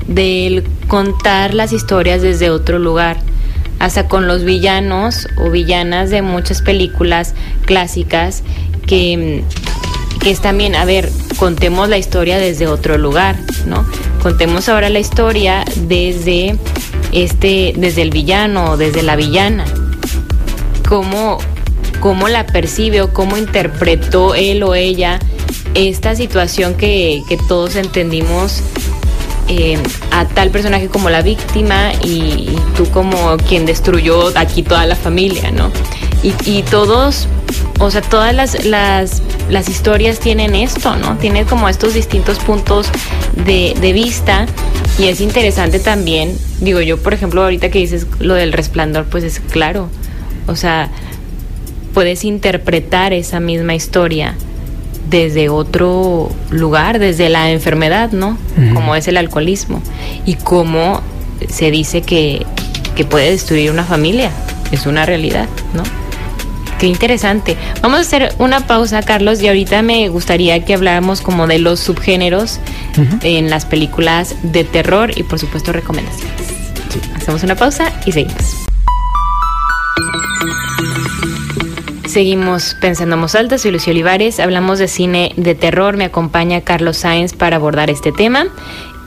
[0.07, 3.17] del contar las historias desde otro lugar
[3.81, 7.33] hasta con los villanos o villanas de muchas películas
[7.65, 8.43] clásicas
[8.85, 9.43] que,
[10.21, 13.83] que es también, a ver, contemos la historia desde otro lugar, ¿no?
[14.21, 16.59] Contemos ahora la historia desde
[17.11, 19.65] este, desde el villano o desde la villana.
[20.87, 21.39] Cómo,
[21.99, 25.17] cómo la percibe o cómo interpretó él o ella
[25.73, 28.61] esta situación que, que todos entendimos
[29.47, 29.77] eh,
[30.11, 35.51] a tal personaje como la víctima y, tú como quien destruyó aquí toda la familia,
[35.51, 35.71] ¿no?
[36.23, 37.27] Y, todos,
[37.79, 41.17] o sea, todas las, las, historias tienen esto, ¿no?
[41.17, 42.87] Tienen como estos distintos puntos
[43.43, 44.45] de, de vista
[44.99, 49.23] y es interesante también, digo yo, por ejemplo, ahorita que dices lo del resplandor, pues
[49.23, 49.89] es claro,
[50.45, 50.91] o sea,
[51.95, 54.35] puedes interpretar esa misma historia
[55.11, 58.37] desde otro lugar, desde la enfermedad, ¿no?
[58.73, 59.83] Como es el alcoholismo.
[60.25, 61.01] Y cómo
[61.49, 62.45] se dice que,
[62.95, 64.31] que puede destruir una familia.
[64.71, 65.83] Es una realidad, ¿no?
[66.79, 67.57] Qué interesante.
[67.81, 71.79] Vamos a hacer una pausa, Carlos, y ahorita me gustaría que habláramos como de los
[71.81, 72.59] subgéneros
[73.21, 76.33] en las películas de terror y por supuesto recomendaciones.
[77.15, 78.55] Hacemos una pausa y seguimos.
[82.11, 87.31] Seguimos pensando en soy Lucio Olivares, hablamos de cine de terror, me acompaña Carlos Sáenz
[87.31, 88.47] para abordar este tema.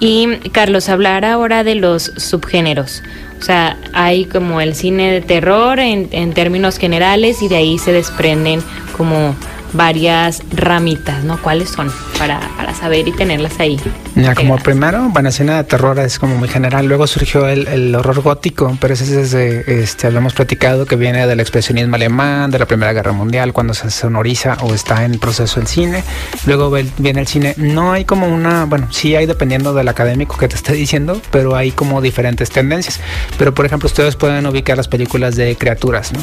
[0.00, 3.02] Y Carlos, hablar ahora de los subgéneros.
[3.38, 7.76] O sea, hay como el cine de terror en, en términos generales y de ahí
[7.76, 8.62] se desprenden
[8.96, 9.36] como
[9.74, 11.36] varias ramitas, ¿no?
[11.42, 11.92] ¿Cuáles son?
[12.18, 13.79] Para, para saber y tenerlas ahí.
[14.14, 16.87] Ya, como primero, bueno, escena de terror es como muy general.
[16.87, 21.27] Luego surgió el, el horror gótico, pero ese es desde, este, habíamos platicado que viene
[21.27, 25.61] del expresionismo alemán, de la Primera Guerra Mundial, cuando se sonoriza o está en proceso
[25.61, 26.03] el cine.
[26.46, 27.55] Luego viene el cine.
[27.57, 31.57] No hay como una, bueno, sí hay dependiendo del académico que te esté diciendo, pero
[31.57, 33.00] hay como diferentes tendencias.
[33.38, 36.20] Pero por ejemplo, ustedes pueden ubicar las películas de criaturas, ¿no?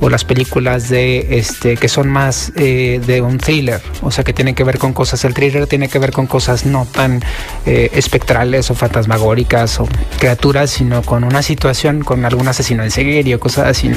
[0.00, 2.52] O las películas de, este, que son más...
[2.56, 5.88] Eh, de, un thriller, o sea que tiene que ver con cosas, el thriller tiene
[5.88, 7.22] que ver con cosas no tan
[7.66, 13.34] eh, espectrales o fantasmagóricas o criaturas, sino con una situación, con algún asesino en serie
[13.34, 13.90] o cosas así.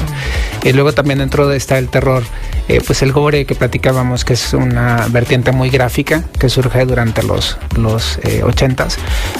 [0.62, 2.22] Y luego también dentro de está el terror,
[2.68, 7.22] eh, pues el gore que platicábamos, que es una vertiente muy gráfica que surge durante
[7.22, 8.96] los, los eh, 80s.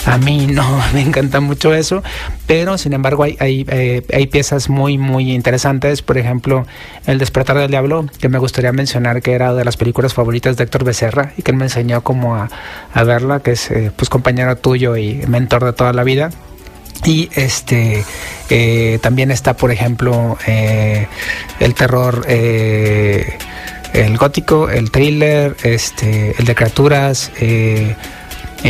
[0.07, 2.03] A mí no me encanta mucho eso,
[2.47, 6.67] pero sin embargo hay, hay, eh, hay piezas muy, muy interesantes, por ejemplo,
[7.07, 10.65] El despertar del diablo, que me gustaría mencionar que era de las películas favoritas de
[10.65, 12.49] Héctor Becerra y que él enseñó como a,
[13.05, 16.31] verla, que es eh, pues compañero tuyo y mentor de toda la vida.
[17.05, 18.05] Y este
[18.49, 21.09] eh, también está, por ejemplo, eh,
[21.61, 23.27] el terror, el
[24.17, 27.31] gótico, el thriller, este, el de criaturas.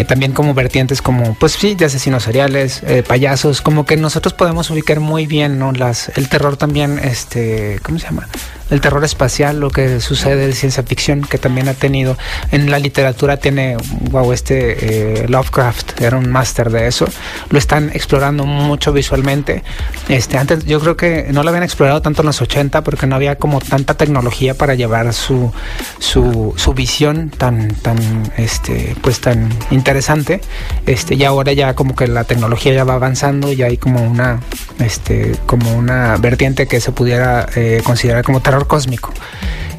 [0.08, 4.98] también como vertientes como, pues sí, de asesinos seriales, payasos, como que nosotros podemos ubicar
[4.98, 5.70] muy bien, ¿no?
[5.70, 8.26] Las, el terror también, este, ¿cómo se llama?
[8.74, 12.18] El terror espacial, lo que sucede de ciencia ficción, que también ha tenido
[12.50, 13.76] en la literatura, tiene,
[14.10, 17.06] wow, este eh, Lovecraft era un máster de eso,
[17.50, 19.62] lo están explorando mucho visualmente.
[20.08, 23.14] Este, antes yo creo que no lo habían explorado tanto en los 80 porque no
[23.14, 25.52] había como tanta tecnología para llevar su,
[26.00, 27.98] su, su visión tan, tan,
[28.36, 30.40] este, pues tan interesante.
[30.84, 34.40] Este, y ahora ya como que la tecnología ya va avanzando y hay como una,
[34.80, 39.12] este, como una vertiente que se pudiera eh, considerar como terror cósmico.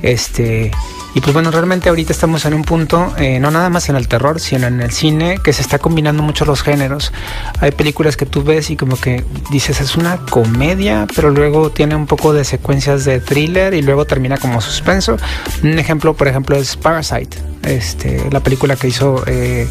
[0.01, 0.71] Este,
[1.15, 4.09] y pues bueno, realmente ahorita estamos en un punto, eh, no nada más en el
[4.09, 7.13] terror, sino en el cine, que se está combinando mucho los géneros.
[7.61, 11.95] Hay películas que tú ves y como que dices es una comedia, pero luego tiene
[11.95, 15.15] un poco de secuencias de thriller y luego termina como suspenso.
[15.63, 19.67] Un ejemplo, por ejemplo, es Parasite este, la película que hizo eh,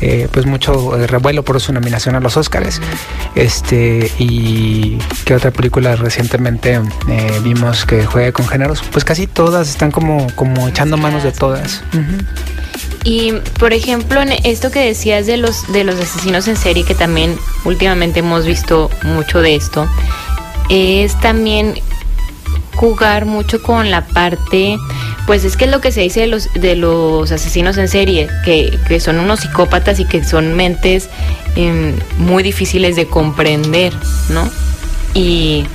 [0.00, 2.80] eh, pues mucho revuelo por su nominación a los Oscars.
[3.34, 6.80] Este, y qué otra película recientemente
[7.42, 11.82] vimos que juega con géneros, pues casi todas están como, como echando manos de todas.
[13.04, 16.94] Y por ejemplo, en esto que decías de los de los asesinos en serie, que
[16.94, 19.88] también últimamente hemos visto mucho de esto,
[20.68, 21.74] es también
[22.74, 24.76] jugar mucho con la parte,
[25.28, 28.28] pues es que es lo que se dice de los, de los asesinos en serie,
[28.46, 31.10] que, que son unos psicópatas y que son mentes
[31.54, 33.92] em, muy difíciles de comprender,
[34.30, 34.48] ¿no?
[35.12, 35.66] Y,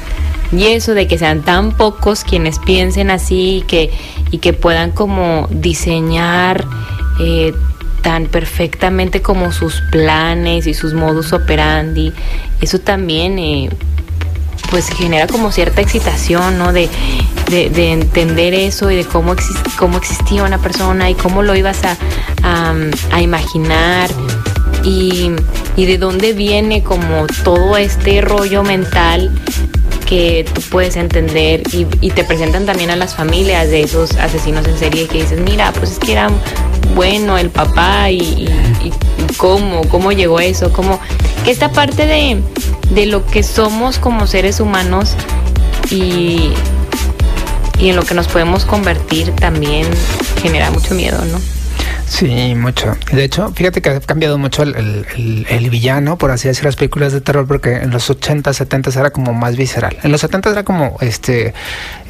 [0.52, 3.92] y, eso de que sean tan pocos quienes piensen así y que,
[4.32, 6.66] y que puedan como diseñar
[7.20, 7.54] eh,
[8.02, 12.12] tan perfectamente como sus planes y sus modus operandi,
[12.60, 13.38] eso también...
[13.38, 13.70] Eh,
[14.74, 16.74] pues genera como cierta excitación, ¿no?
[16.74, 16.90] De,
[17.48, 19.36] de, entender eso y de cómo,
[19.78, 21.96] cómo existía una persona y cómo lo ibas a,
[23.12, 24.10] a, imaginar
[24.84, 25.30] y,
[25.76, 29.30] y, de dónde viene como todo este rollo mental
[30.08, 34.80] que tú puedes entender y, te presentan también a las familias de esos asesinos en
[34.80, 36.32] serie que dices, mira, pues es que era
[36.96, 38.50] bueno el papá y,
[39.38, 41.00] cómo, cómo llegó eso, cómo
[41.46, 42.42] que esta parte de
[42.90, 45.16] de lo que somos como seres humanos
[45.90, 46.52] y,
[47.80, 49.88] y en lo que nos podemos convertir también
[50.42, 51.40] genera mucho miedo, ¿no?
[52.14, 52.96] Sí, mucho.
[53.12, 55.08] De hecho, fíjate que ha cambiado mucho el,
[55.50, 59.10] el, villano, por así decir, las películas de terror, porque en los 80, 70 era
[59.10, 59.98] como más visceral.
[60.04, 61.56] En los 70 era como este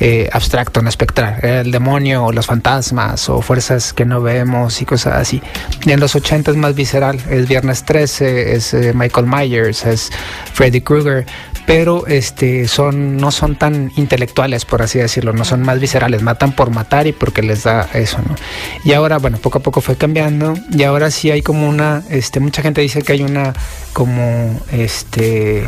[0.02, 1.38] eh, abstracto, no espectral.
[1.42, 5.42] Era el demonio, o los fantasmas, o fuerzas que no vemos y cosas así.
[5.86, 7.18] Y en los 80 es más visceral.
[7.30, 10.12] Es Viernes 13, es eh, Michael Myers, es
[10.54, 11.26] Freddy Krueger
[11.66, 16.52] pero este son no son tan intelectuales por así decirlo no son más viscerales matan
[16.52, 18.36] por matar y porque les da eso no
[18.84, 22.40] y ahora bueno poco a poco fue cambiando y ahora sí hay como una este
[22.40, 23.54] mucha gente dice que hay una
[23.94, 25.68] como este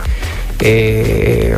[0.60, 1.58] eh,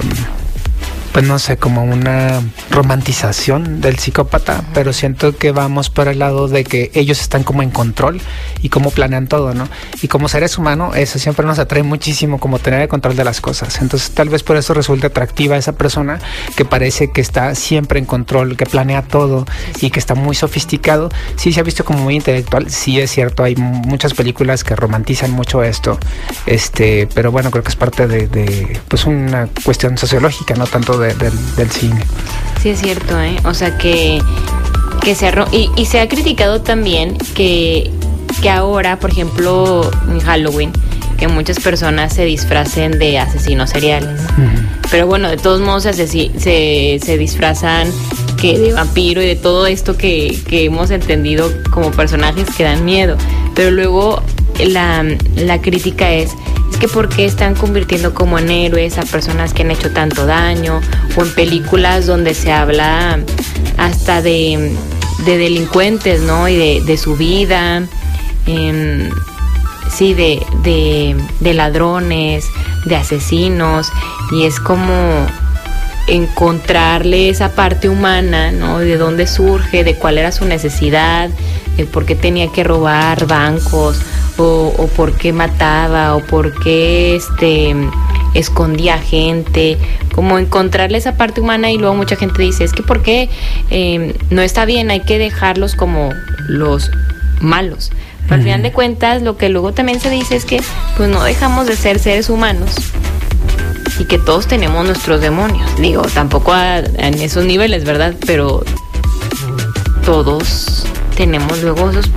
[1.17, 6.47] pues no sé, como una romantización del psicópata, pero siento que vamos por el lado
[6.47, 8.21] de que ellos están como en control
[8.62, 9.67] y cómo planean todo, ¿no?
[10.03, 13.41] Y como seres humanos, eso siempre nos atrae muchísimo, como tener el control de las
[13.41, 13.82] cosas.
[13.82, 16.19] Entonces, tal vez por eso resulta atractiva esa persona
[16.56, 19.47] que parece que está siempre en control, que planea todo
[19.82, 21.10] y que está muy sofisticado.
[21.36, 25.32] Sí se ha visto como muy intelectual, sí es cierto, hay muchas películas que romantizan
[25.32, 25.97] mucho esto,
[26.45, 30.99] este, pero bueno, creo que es parte de, de pues una cuestión sociológica, no tanto
[30.99, 32.03] de del, cine.
[32.61, 33.35] Sí, es cierto, ¿eh?
[33.45, 34.21] O sea que,
[35.01, 37.91] que se y, y se ha criticado también que,
[38.41, 40.71] que ahora, por ejemplo, en Halloween,
[41.17, 44.21] que muchas personas se disfracen de asesinos seriales.
[44.91, 47.89] Pero bueno, de todos modos se, se, se, disfrazan
[48.39, 52.85] que de vampiro y de todo esto que, que, hemos entendido como personajes que dan
[52.85, 53.17] miedo.
[53.55, 54.21] Pero luego
[54.59, 55.03] la,
[55.35, 56.35] la crítica es es
[56.79, 60.81] que por qué están convirtiendo como en héroes a personas que han hecho tanto daño
[61.15, 63.19] o en películas donde se habla
[63.77, 64.75] hasta de,
[65.25, 66.47] delincuentes, ¿no?
[66.47, 67.83] Y de, su vida,
[68.45, 72.45] sí, de, de ladrones,
[72.85, 73.91] de asesinos,
[74.31, 75.25] y es como
[76.07, 78.79] encontrarle esa parte humana, ¿no?
[78.79, 81.29] De dónde surge, de cuál era su necesidad,
[81.75, 83.99] de por qué tenía que robar bancos
[84.38, 87.76] o, por qué mataba o por qué este
[88.34, 89.78] escondía gente,
[90.13, 93.30] como encontrarle esa parte humana y luego mucha gente dice, es que por qué
[93.69, 96.12] em, no está bien, hay que dejarlos como
[96.47, 96.91] los
[97.41, 97.91] malos.
[98.23, 100.62] Pero al final de cuentas, lo que luego también se dice es que
[100.97, 102.76] pues no dejamos de ser seres humanos
[104.00, 105.69] y que todos tenemos nuestros demonios.
[105.78, 108.15] Digo, tampoco en esos niveles, ¿verdad?
[108.26, 108.63] Pero
[110.06, 112.10] todos tenemos luego esos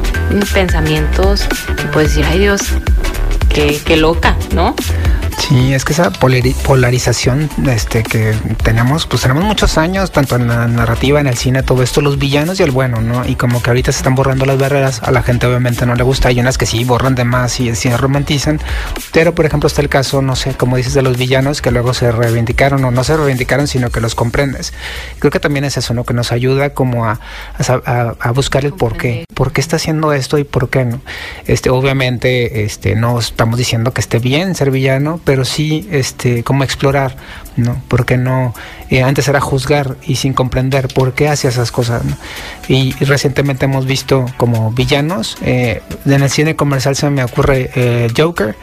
[0.52, 1.46] pensamientos
[1.82, 2.60] y puedes decir, ay Dios,
[3.52, 4.74] qué, qué loca, ¿no?
[5.40, 10.68] Sí, es que esa polarización este, que tenemos, pues tenemos muchos años, tanto en la
[10.68, 13.26] narrativa, en el cine, todo esto, los villanos y el bueno, ¿no?
[13.26, 16.04] Y como que ahorita se están borrando las barreras, a la gente obviamente no le
[16.04, 18.60] gusta, hay unas que sí borran de más y sí romantizan,
[19.12, 21.94] pero por ejemplo está el caso, no sé, como dices, de los villanos que luego
[21.94, 24.72] se reivindicaron o no se reivindicaron, sino que los comprendes.
[25.18, 26.04] Creo que también es eso, ¿no?
[26.04, 27.18] Que nos ayuda como a,
[27.58, 31.00] a, buscar el por qué, por qué está haciendo esto y por qué no.
[31.46, 36.64] Este, obviamente, este, no estamos diciendo que esté bien ser villano, pero sí este, como
[36.64, 37.14] explorar,
[37.54, 37.80] ¿no?
[37.86, 38.52] Porque no,
[38.90, 42.02] eh, antes era juzgar y sin comprender por qué hacía esas cosas,
[42.66, 48.08] y, recientemente hemos visto como villanos, eh, en el cine comercial se me ocurre eh,
[48.16, 48.56] Joker,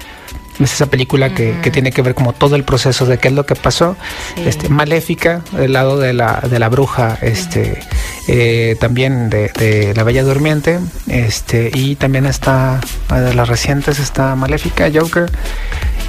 [0.59, 3.45] Es esa película que, tiene que ver como todo el proceso de qué es lo
[3.45, 3.95] que pasó.
[4.35, 7.79] Este, Maléfica, del lado de la, de la bruja, este,
[8.27, 14.89] eh, también de, La Bella Durmiente, este, y también está, de las recientes está Maléfica,
[14.93, 15.31] Joker,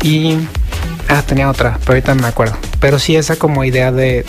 [0.03, 0.37] y...
[1.09, 2.57] Ah, tenía otra, pero ahorita no me acuerdo.
[2.81, 4.25] Pero sí esa como idea de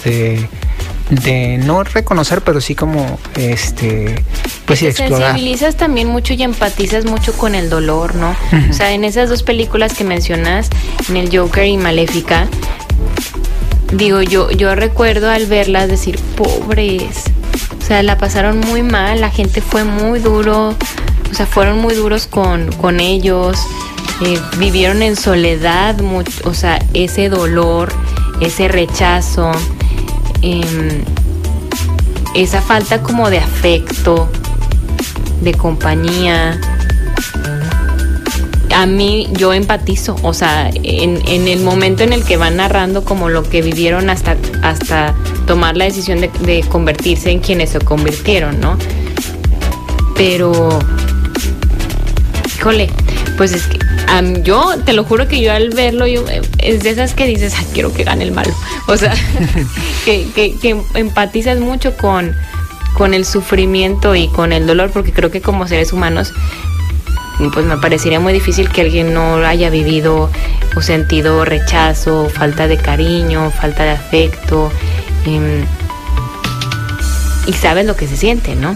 [1.10, 4.24] de no reconocer, pero sí como este
[4.66, 5.32] pues sí explorar.
[5.32, 8.36] Sensibilizas también mucho y empatizas mucho con el dolor, ¿no?
[8.70, 10.70] O sea, en esas dos películas que mencionas,
[11.10, 12.48] en el Joker y Maléfica,
[13.94, 17.24] digo, yo yo recuerdo al verlas decir, "Pobres."
[17.82, 20.76] O sea, la pasaron muy mal, la gente fue muy duro,
[21.32, 23.58] o sea, fueron muy duros con con ellos.
[24.22, 27.90] Eh, vivieron en soledad, mucho, o sea, ese dolor,
[28.42, 29.52] ese rechazo,
[30.42, 31.04] Em,
[32.34, 34.30] esa falta como de afecto,
[35.42, 36.60] de compañía.
[38.74, 43.28] A mí yo empatizo, o sea, en, el momento en el que van narrando como
[43.28, 45.16] lo que vivieron hasta, hasta
[45.48, 48.78] tomar la decisión de, de convertirse en quienes se convirtieron, ¿no?
[50.16, 50.80] Pero,
[52.56, 52.90] híjole,
[53.38, 53.89] pues es que
[54.44, 57.54] yo te lo juro que yo al verlo, yo, eh, es de esas que dices,
[57.74, 58.54] quiero que gane el malo.
[58.88, 59.14] O sea,
[60.06, 62.36] que, que, empatizas mucho con,
[62.98, 66.34] con el sufrimiento y con el dolor, porque creo que como seres humanos,
[67.54, 70.30] pues me parecería muy difícil que alguien no haya vivido
[70.76, 74.72] o sentido rechazo, falta de cariño, falta de afecto.
[75.26, 75.66] Em,
[77.48, 78.76] y sabes lo que se siente, ¿no?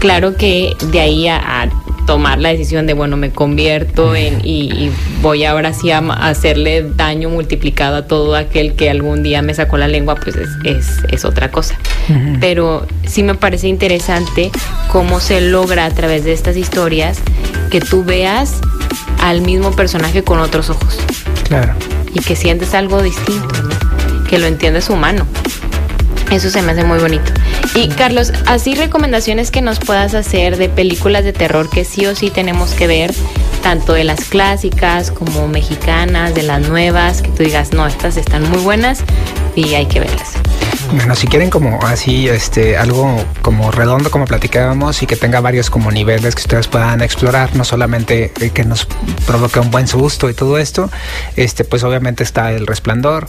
[0.00, 1.68] Claro que de ahí a
[2.06, 4.90] tomar la decisión de, bueno, me convierto en y,
[5.20, 9.78] voy ahora sí a hacerle daño multiplicado a todo aquel que algún día me sacó
[9.78, 11.78] la lengua, pues es, es, otra cosa.
[12.40, 14.50] Pero sí me parece interesante
[14.90, 17.20] cómo se logra a través de estas historias
[17.70, 18.60] que tú veas
[19.20, 20.98] al mismo personaje con otros ojos.
[21.46, 21.74] Claro.
[22.12, 23.54] Y que sientes algo distinto,
[24.28, 25.26] que lo entiendes humano.
[26.32, 27.30] Eso se me hace muy bonito.
[27.74, 32.16] Y Carlos, así recomendaciones que nos puedas hacer de películas de terror que sí o
[32.16, 33.12] sí tenemos que ver,
[33.62, 38.48] tanto de las clásicas como mexicanas, de las nuevas, que tú digas, no, estas están
[38.48, 39.00] muy buenas
[39.54, 40.32] y hay que verlas.
[40.94, 45.68] Bueno, si quieren como así, este, algo como redondo como platicábamos y que tenga varios
[45.68, 48.86] como niveles que ustedes puedan explorar, no solamente eh, que nos
[49.26, 50.90] provoque un buen susto y todo esto,
[51.36, 53.28] este, pues obviamente está El Resplandor,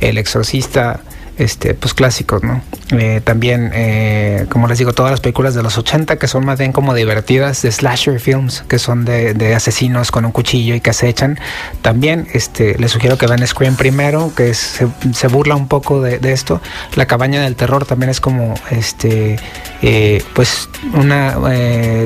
[0.00, 1.00] El Exorcista,
[1.38, 2.62] este, pues clásicos, ¿no?
[2.90, 6.58] Eh, también, eh, como les digo, todas las películas de los 80 que son más
[6.58, 10.92] bien como divertidas, de slasher films, que son de, asesinos con un cuchillo y que
[10.92, 11.38] se echan.
[11.80, 14.86] También este, les sugiero que vean Scream primero, que se,
[15.28, 16.60] burla un poco de, esto.
[16.96, 19.38] La cabaña del terror también es como este,
[19.80, 21.36] eh, pues una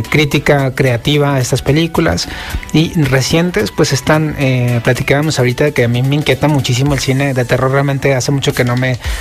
[0.09, 2.29] crítica creativa a estas películas.
[2.73, 4.37] Y recientes, pues están,
[4.85, 7.73] platicábamos ahorita que a mí me inquieta muchísimo el cine de terror.
[7.73, 8.99] Realmente hace mucho que no me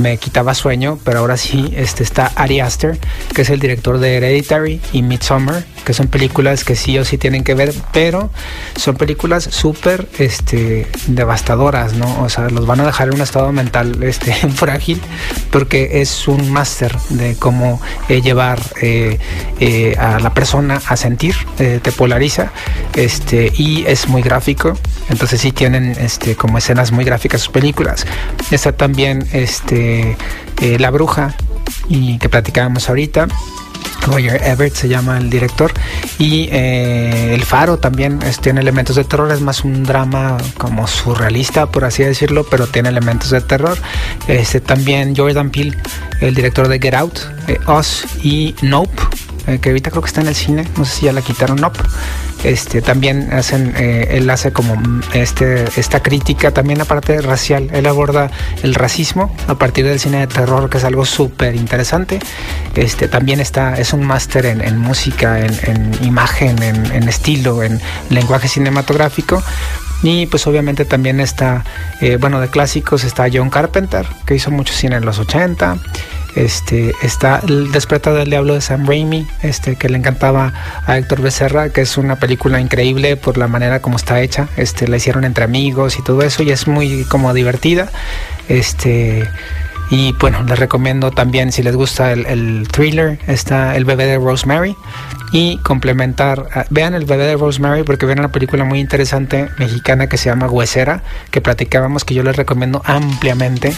[0.00, 2.98] me quitaba sueño, pero ahora sí este, está Ari Aster,
[3.34, 7.18] que es el director de Hereditary y Midsommar, que son películas que sí o sí
[7.18, 8.30] tienen que ver, pero
[8.76, 12.22] son películas súper este, devastadoras, ¿no?
[12.22, 15.00] O sea, los van a dejar en un estado mental este, frágil,
[15.50, 19.18] porque es un máster de cómo eh, llevar eh,
[19.60, 22.52] eh, a la persona a sentir, te polariza,
[22.94, 24.78] este, y es muy gráfico,
[25.10, 28.06] entonces sí tienen este, como escenas muy gráficas sus películas.
[28.50, 31.34] Está también este, eh, La Bruja,
[31.88, 33.28] y que platicábamos ahorita.
[34.06, 35.72] Roger Everett se llama el director
[36.18, 41.66] y eh, El Faro también tiene elementos de terror, es más un drama como surrealista
[41.66, 43.76] por así decirlo, pero tiene elementos de terror.
[44.26, 45.76] Este, también Jordan Peele,
[46.20, 47.58] el director de Get Out, eh,
[48.22, 49.02] y Nope,
[49.60, 51.80] que ahorita creo que está en el cine, no sé si ya la quitaron Nope.
[52.44, 54.80] Este, también eh, él hace como
[55.12, 57.68] este, esta crítica también aparte racial.
[57.72, 58.30] Él aborda
[58.62, 62.18] el racismo a partir del cine de terror, que es algo súper interesante.
[62.74, 69.42] Este, también está, es un máster en, música, en, imagen, en, estilo, en lenguaje cinematográfico.
[70.02, 71.64] Y pues obviamente también está,
[72.00, 75.76] eh, bueno, de clásicos está John Carpenter, que hizo mucho cine en los 80.
[76.36, 80.52] Este, está El despertar del diablo de Sam Raimi, este, que le encantaba
[80.86, 84.48] a Héctor Becerra, que es una película increíble por la manera como está hecha.
[84.56, 87.90] Este, la hicieron entre amigos y todo eso, y es muy como divertida.
[88.48, 89.28] Este,
[89.90, 94.18] y bueno, les recomiendo también, si les gusta el, el thriller, está El bebé de
[94.18, 94.76] Rosemary,
[95.32, 96.46] y complementar.
[96.54, 100.28] Ah, vean el bebé de Rosemary porque ven una película muy interesante mexicana que se
[100.28, 103.74] llama Huesera, que platicábamos que yo les recomiendo ampliamente.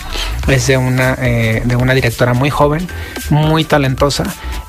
[0.48, 2.86] Es de una, eh, de una directora muy joven,
[3.30, 4.24] muy talentosa.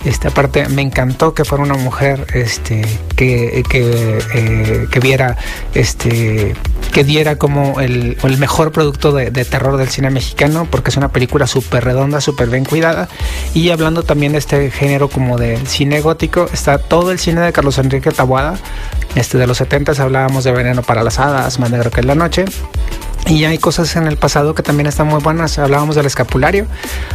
[0.06, 2.82] Este, aparte, me encantó que fuera una mujer este,
[3.16, 5.38] que, que, eh, que viera
[5.74, 6.56] este,
[6.92, 10.98] que diera como el, el mejor producto de, de, terror del cine mexicano, porque es
[10.98, 13.10] una película súper redonda, súper bien cuidada.
[13.54, 17.54] Y hablando también de este género como de cine gótico, está todo el cine de
[17.54, 18.58] Carlos Enrique Tabuada.
[19.16, 22.16] Este de los 70 hablábamos de Veneno para las Hadas, Más Negro que es la
[22.16, 22.46] Noche.
[23.28, 25.58] Y hay cosas en el pasado que también están muy buenas.
[25.58, 26.68] Hablábamos del escapulario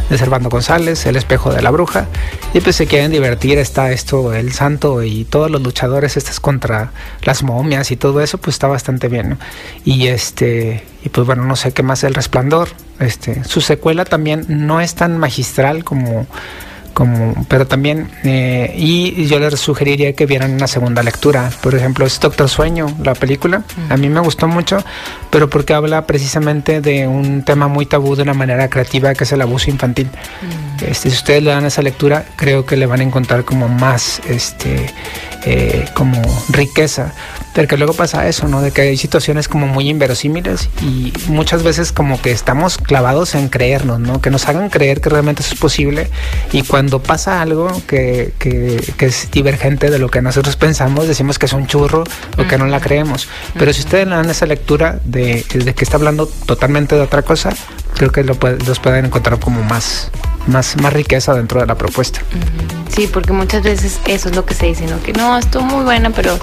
[0.09, 2.07] de Servando González, el espejo de la bruja.
[2.53, 6.91] Y pues se quieren divertir, está esto, el santo y todos los luchadores, estas contra
[7.23, 9.37] las momias y todo eso, pues está bastante bien.
[9.85, 12.69] Y este, y pues bueno, no sé qué más el resplandor.
[12.99, 16.25] Este, su secuela también no es tan magistral como
[16.99, 21.49] como, pero también, eh, y yo les sugeriría que vieran una segunda lectura.
[21.61, 23.63] Por ejemplo, es Doctor Sueño, la película.
[23.89, 24.83] A mí me gustó mucho,
[25.29, 29.31] pero porque habla precisamente de un tema muy tabú de una manera creativa, que es
[29.31, 30.09] el abuso infantil.
[30.85, 34.21] Este, si ustedes le dan esa lectura, creo que le van a encontrar como más,
[34.27, 34.85] este,
[35.45, 37.13] eh, como riqueza.
[37.53, 38.61] Porque luego pasa eso, ¿no?
[38.61, 43.49] De que hay situaciones como muy inverosímiles y muchas veces como que estamos clavados en
[43.49, 44.21] creernos, ¿no?
[44.21, 46.09] Que nos hagan creer que realmente eso es posible
[46.51, 51.39] y cuando pasa algo que, que, que es divergente de lo que nosotros pensamos, decimos
[51.39, 52.03] que es un churro
[52.37, 53.27] o que no la creemos.
[53.57, 57.23] Pero si ustedes le dan esa lectura de, de que está hablando totalmente de otra
[57.23, 57.51] cosa,
[57.95, 60.11] creo que lo los pueden encontrar como más,
[60.47, 62.21] más, más riqueza dentro de la propuesta.
[62.89, 65.01] Sí, porque muchas veces eso es lo que se dice, ¿no?
[65.01, 66.37] Que no, estuvo muy buena, pero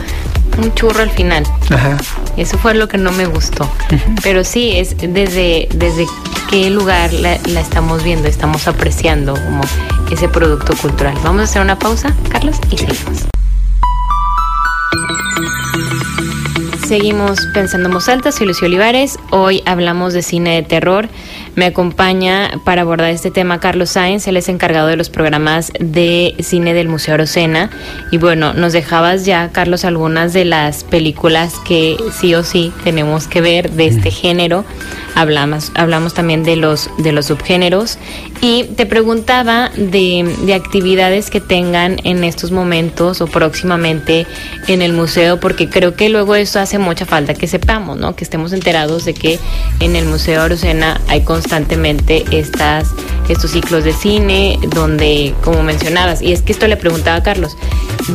[0.58, 1.44] un churro al final.
[1.70, 1.96] Ajá.
[2.36, 3.70] Eso fue lo que no me gustó.
[4.22, 6.06] Pero sí, es desde, desde
[6.50, 9.62] qué lugar la, la, estamos viendo, estamos apreciando como
[10.10, 11.14] ese producto cultural.
[11.24, 13.35] Vamos a hacer una pausa, Carlos, y seguimos.
[16.86, 19.18] Seguimos pensando en voz alta, soy Lucio Olivares.
[19.30, 21.08] Hoy hablamos de cine de terror.
[21.56, 26.36] Me acompaña para abordar este tema Carlos Sáenz, él es encargado de los programas de
[26.38, 27.70] cine del Museo Arocena.
[28.12, 33.26] Y bueno, nos dejabas ya, Carlos, algunas de las películas que sí o sí tenemos
[33.26, 34.64] que ver de este género.
[35.16, 37.98] Hablamos, hablamos también de los, de los subgéneros.
[38.42, 44.26] Y te preguntaba de, de actividades que tengan en estos momentos o próximamente
[44.68, 48.14] en el museo, porque creo que luego eso hace mucha falta que sepamos, ¿no?
[48.14, 49.38] Que estemos enterados de que
[49.80, 52.88] en el Museo Arocena hay constantemente estas,
[53.28, 57.56] estos ciclos de cine donde, como mencionabas, y es que esto le preguntaba a Carlos,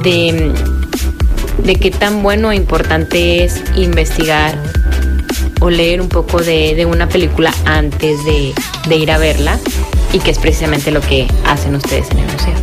[0.03, 0.53] de,
[1.63, 4.57] de qué tan bueno o importante es investigar
[5.62, 8.53] o leer un poco de, de una película antes de,
[8.89, 9.57] de ir a verla
[10.12, 12.55] y que es precisamente lo que hacen ustedes en el museo.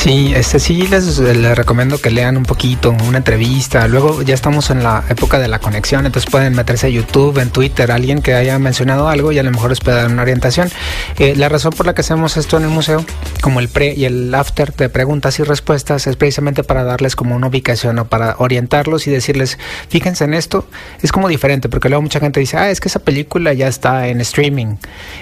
[0.00, 3.86] Sí, este sí les, les, recomiendo que lean un poquito, una entrevista.
[3.86, 7.50] Luego ya estamos en la época de la conexión, entonces pueden meterse a YouTube, en
[7.50, 10.70] Twitter, alguien que haya mencionado algo y a lo mejor les puede dar una orientación.
[11.18, 13.04] Eh, la razón por la que hacemos esto en el museo,
[13.42, 17.36] como el pre y el after de preguntas y respuestas, es precisamente para darles como
[17.36, 19.58] una ubicación o para orientarlos y decirles,
[19.90, 20.66] fíjense en esto,
[21.02, 24.08] es como diferente, porque luego mucha gente dice, ah, es que esa película ya está
[24.08, 24.76] en streaming.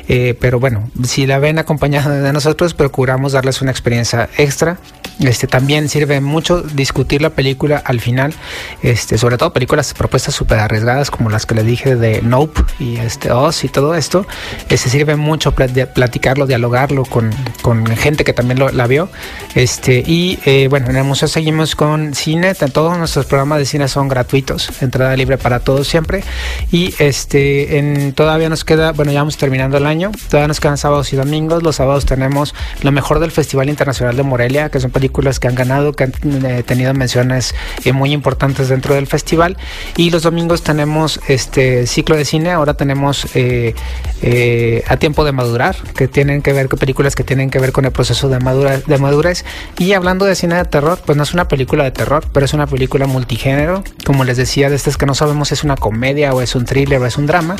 [0.06, 4.78] Eh, pero bueno, si la ven acompañada de nosotros, procuramos darles una experiencia extra
[5.26, 8.34] este también sirve mucho discutir la película al final,
[8.82, 12.98] este, sobre todo películas propuestas súper arriesgadas como las que le dije de Nope y
[12.98, 14.26] este Oz y todo esto.
[14.68, 17.32] Este sirve mucho platicarlo, dialogarlo con,
[17.62, 19.08] con gente que también lo, la vio.
[19.54, 23.88] Este, y eh, bueno, en el museo seguimos con cine, todos nuestros programas de cine
[23.88, 26.22] son gratuitos, entrada libre para todos siempre.
[26.70, 30.78] Y este en, todavía nos queda, bueno, ya vamos terminando el año, todavía nos quedan
[30.78, 31.62] sábados y domingos.
[31.64, 35.54] Los sábados tenemos lo mejor del Festival Internacional de Morelia que son películas que han
[35.54, 36.12] ganado, que han
[36.44, 37.54] eh, tenido menciones
[37.84, 39.56] eh, muy importantes dentro del festival.
[39.96, 43.74] Y los domingos tenemos este ciclo de cine, ahora tenemos eh,
[44.88, 47.84] A Tiempo de Madurar, que tienen que ver con películas que tienen que ver con
[47.84, 49.44] el proceso de, madura, de madurez.
[49.78, 52.52] Y hablando de cine de terror, pues no es una película de terror, pero es
[52.52, 53.82] una película multigénero.
[54.04, 57.00] Como les decía, de estas que no sabemos es una comedia o es un thriller
[57.00, 57.56] o es un drama.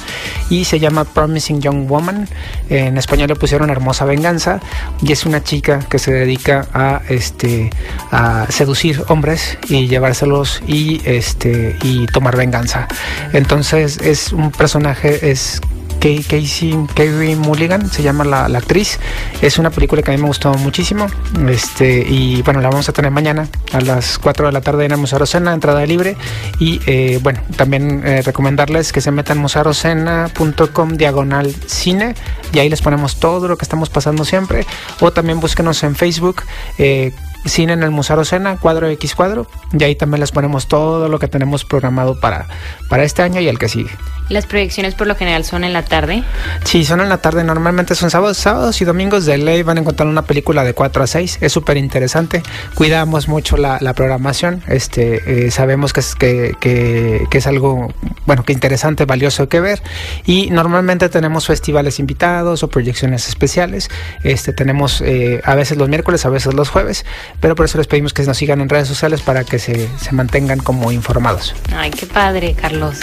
[0.50, 2.28] Y se llama Promising Young Woman.
[2.68, 4.60] En español le pusieron Hermosa Venganza.
[5.02, 7.70] Y es una chica que se dedica a este
[8.10, 12.88] a seducir hombres y llevárselos y este y tomar venganza.
[13.32, 15.60] Entonces es un personaje es
[15.98, 18.98] Casey Carey Mulligan se llama la, actriz.
[19.42, 21.06] Es una película que a mí me gustó muchísimo
[21.48, 24.92] este y bueno la vamos a tener mañana a las 4 de la tarde en
[24.92, 26.16] el Museo Rosena entrada libre.
[26.58, 32.14] Y eh, bueno también eh, recomendarles que se metan en museorosena.com diagonal cine
[32.52, 34.66] y ahí les ponemos todo lo que estamos pasando siempre.
[35.00, 36.42] O también búsquenos en Facebook
[36.78, 37.12] eh,
[37.48, 41.18] Cine en el Museo Sena, cuadro X cuadro, y ahí también les ponemos todo lo
[41.18, 42.46] que tenemos programado para,
[42.88, 43.90] para este año y el que sigue.
[44.28, 46.22] ¿Las proyecciones por lo general son en la tarde?
[46.64, 49.62] Sí, son en la tarde, normalmente son sábados, sábados y domingos de ley.
[49.62, 52.42] Van a encontrar una película de 4 a 6, es súper interesante,
[52.74, 57.92] cuidamos mucho la, programación, este, eh, sabemos que es, que, que, que, es algo,
[58.26, 59.82] bueno, que interesante, valioso que ver.
[60.26, 63.90] Y normalmente tenemos festivales invitados o proyecciones especiales,
[64.24, 67.06] este, tenemos eh, a veces los miércoles, a veces los jueves,
[67.40, 70.12] pero por eso les pedimos que nos sigan en redes sociales para que se, se
[70.12, 71.54] mantengan como informados.
[71.74, 72.98] Ay, qué padre, Carlos,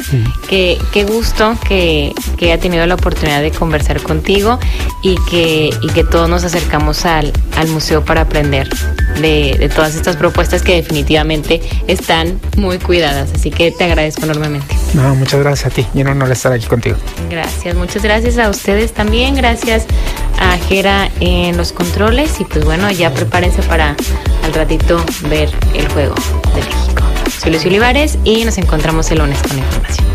[0.50, 4.60] qué, qué gusto que, que haya tenido la oportunidad de conversar contigo
[5.02, 8.70] y que, y que todos nos acercamos al, al museo para aprender
[9.22, 13.30] de, de, todas estas propuestas que definitivamente están muy cuidadas.
[13.34, 14.76] Así que te agradezco enormemente.
[14.94, 16.98] No, muchas gracias a ti y un honor estar aquí contigo.
[17.30, 19.36] Gracias, muchas gracias a ustedes también.
[19.36, 19.86] Gracias
[20.40, 23.96] a Jera en los controles y pues bueno, ya prepárense para
[24.44, 26.16] al ratito ver el juego
[26.54, 27.04] de México.
[27.40, 30.15] Soy Lucio Olivares y nos encontramos el lunes con información.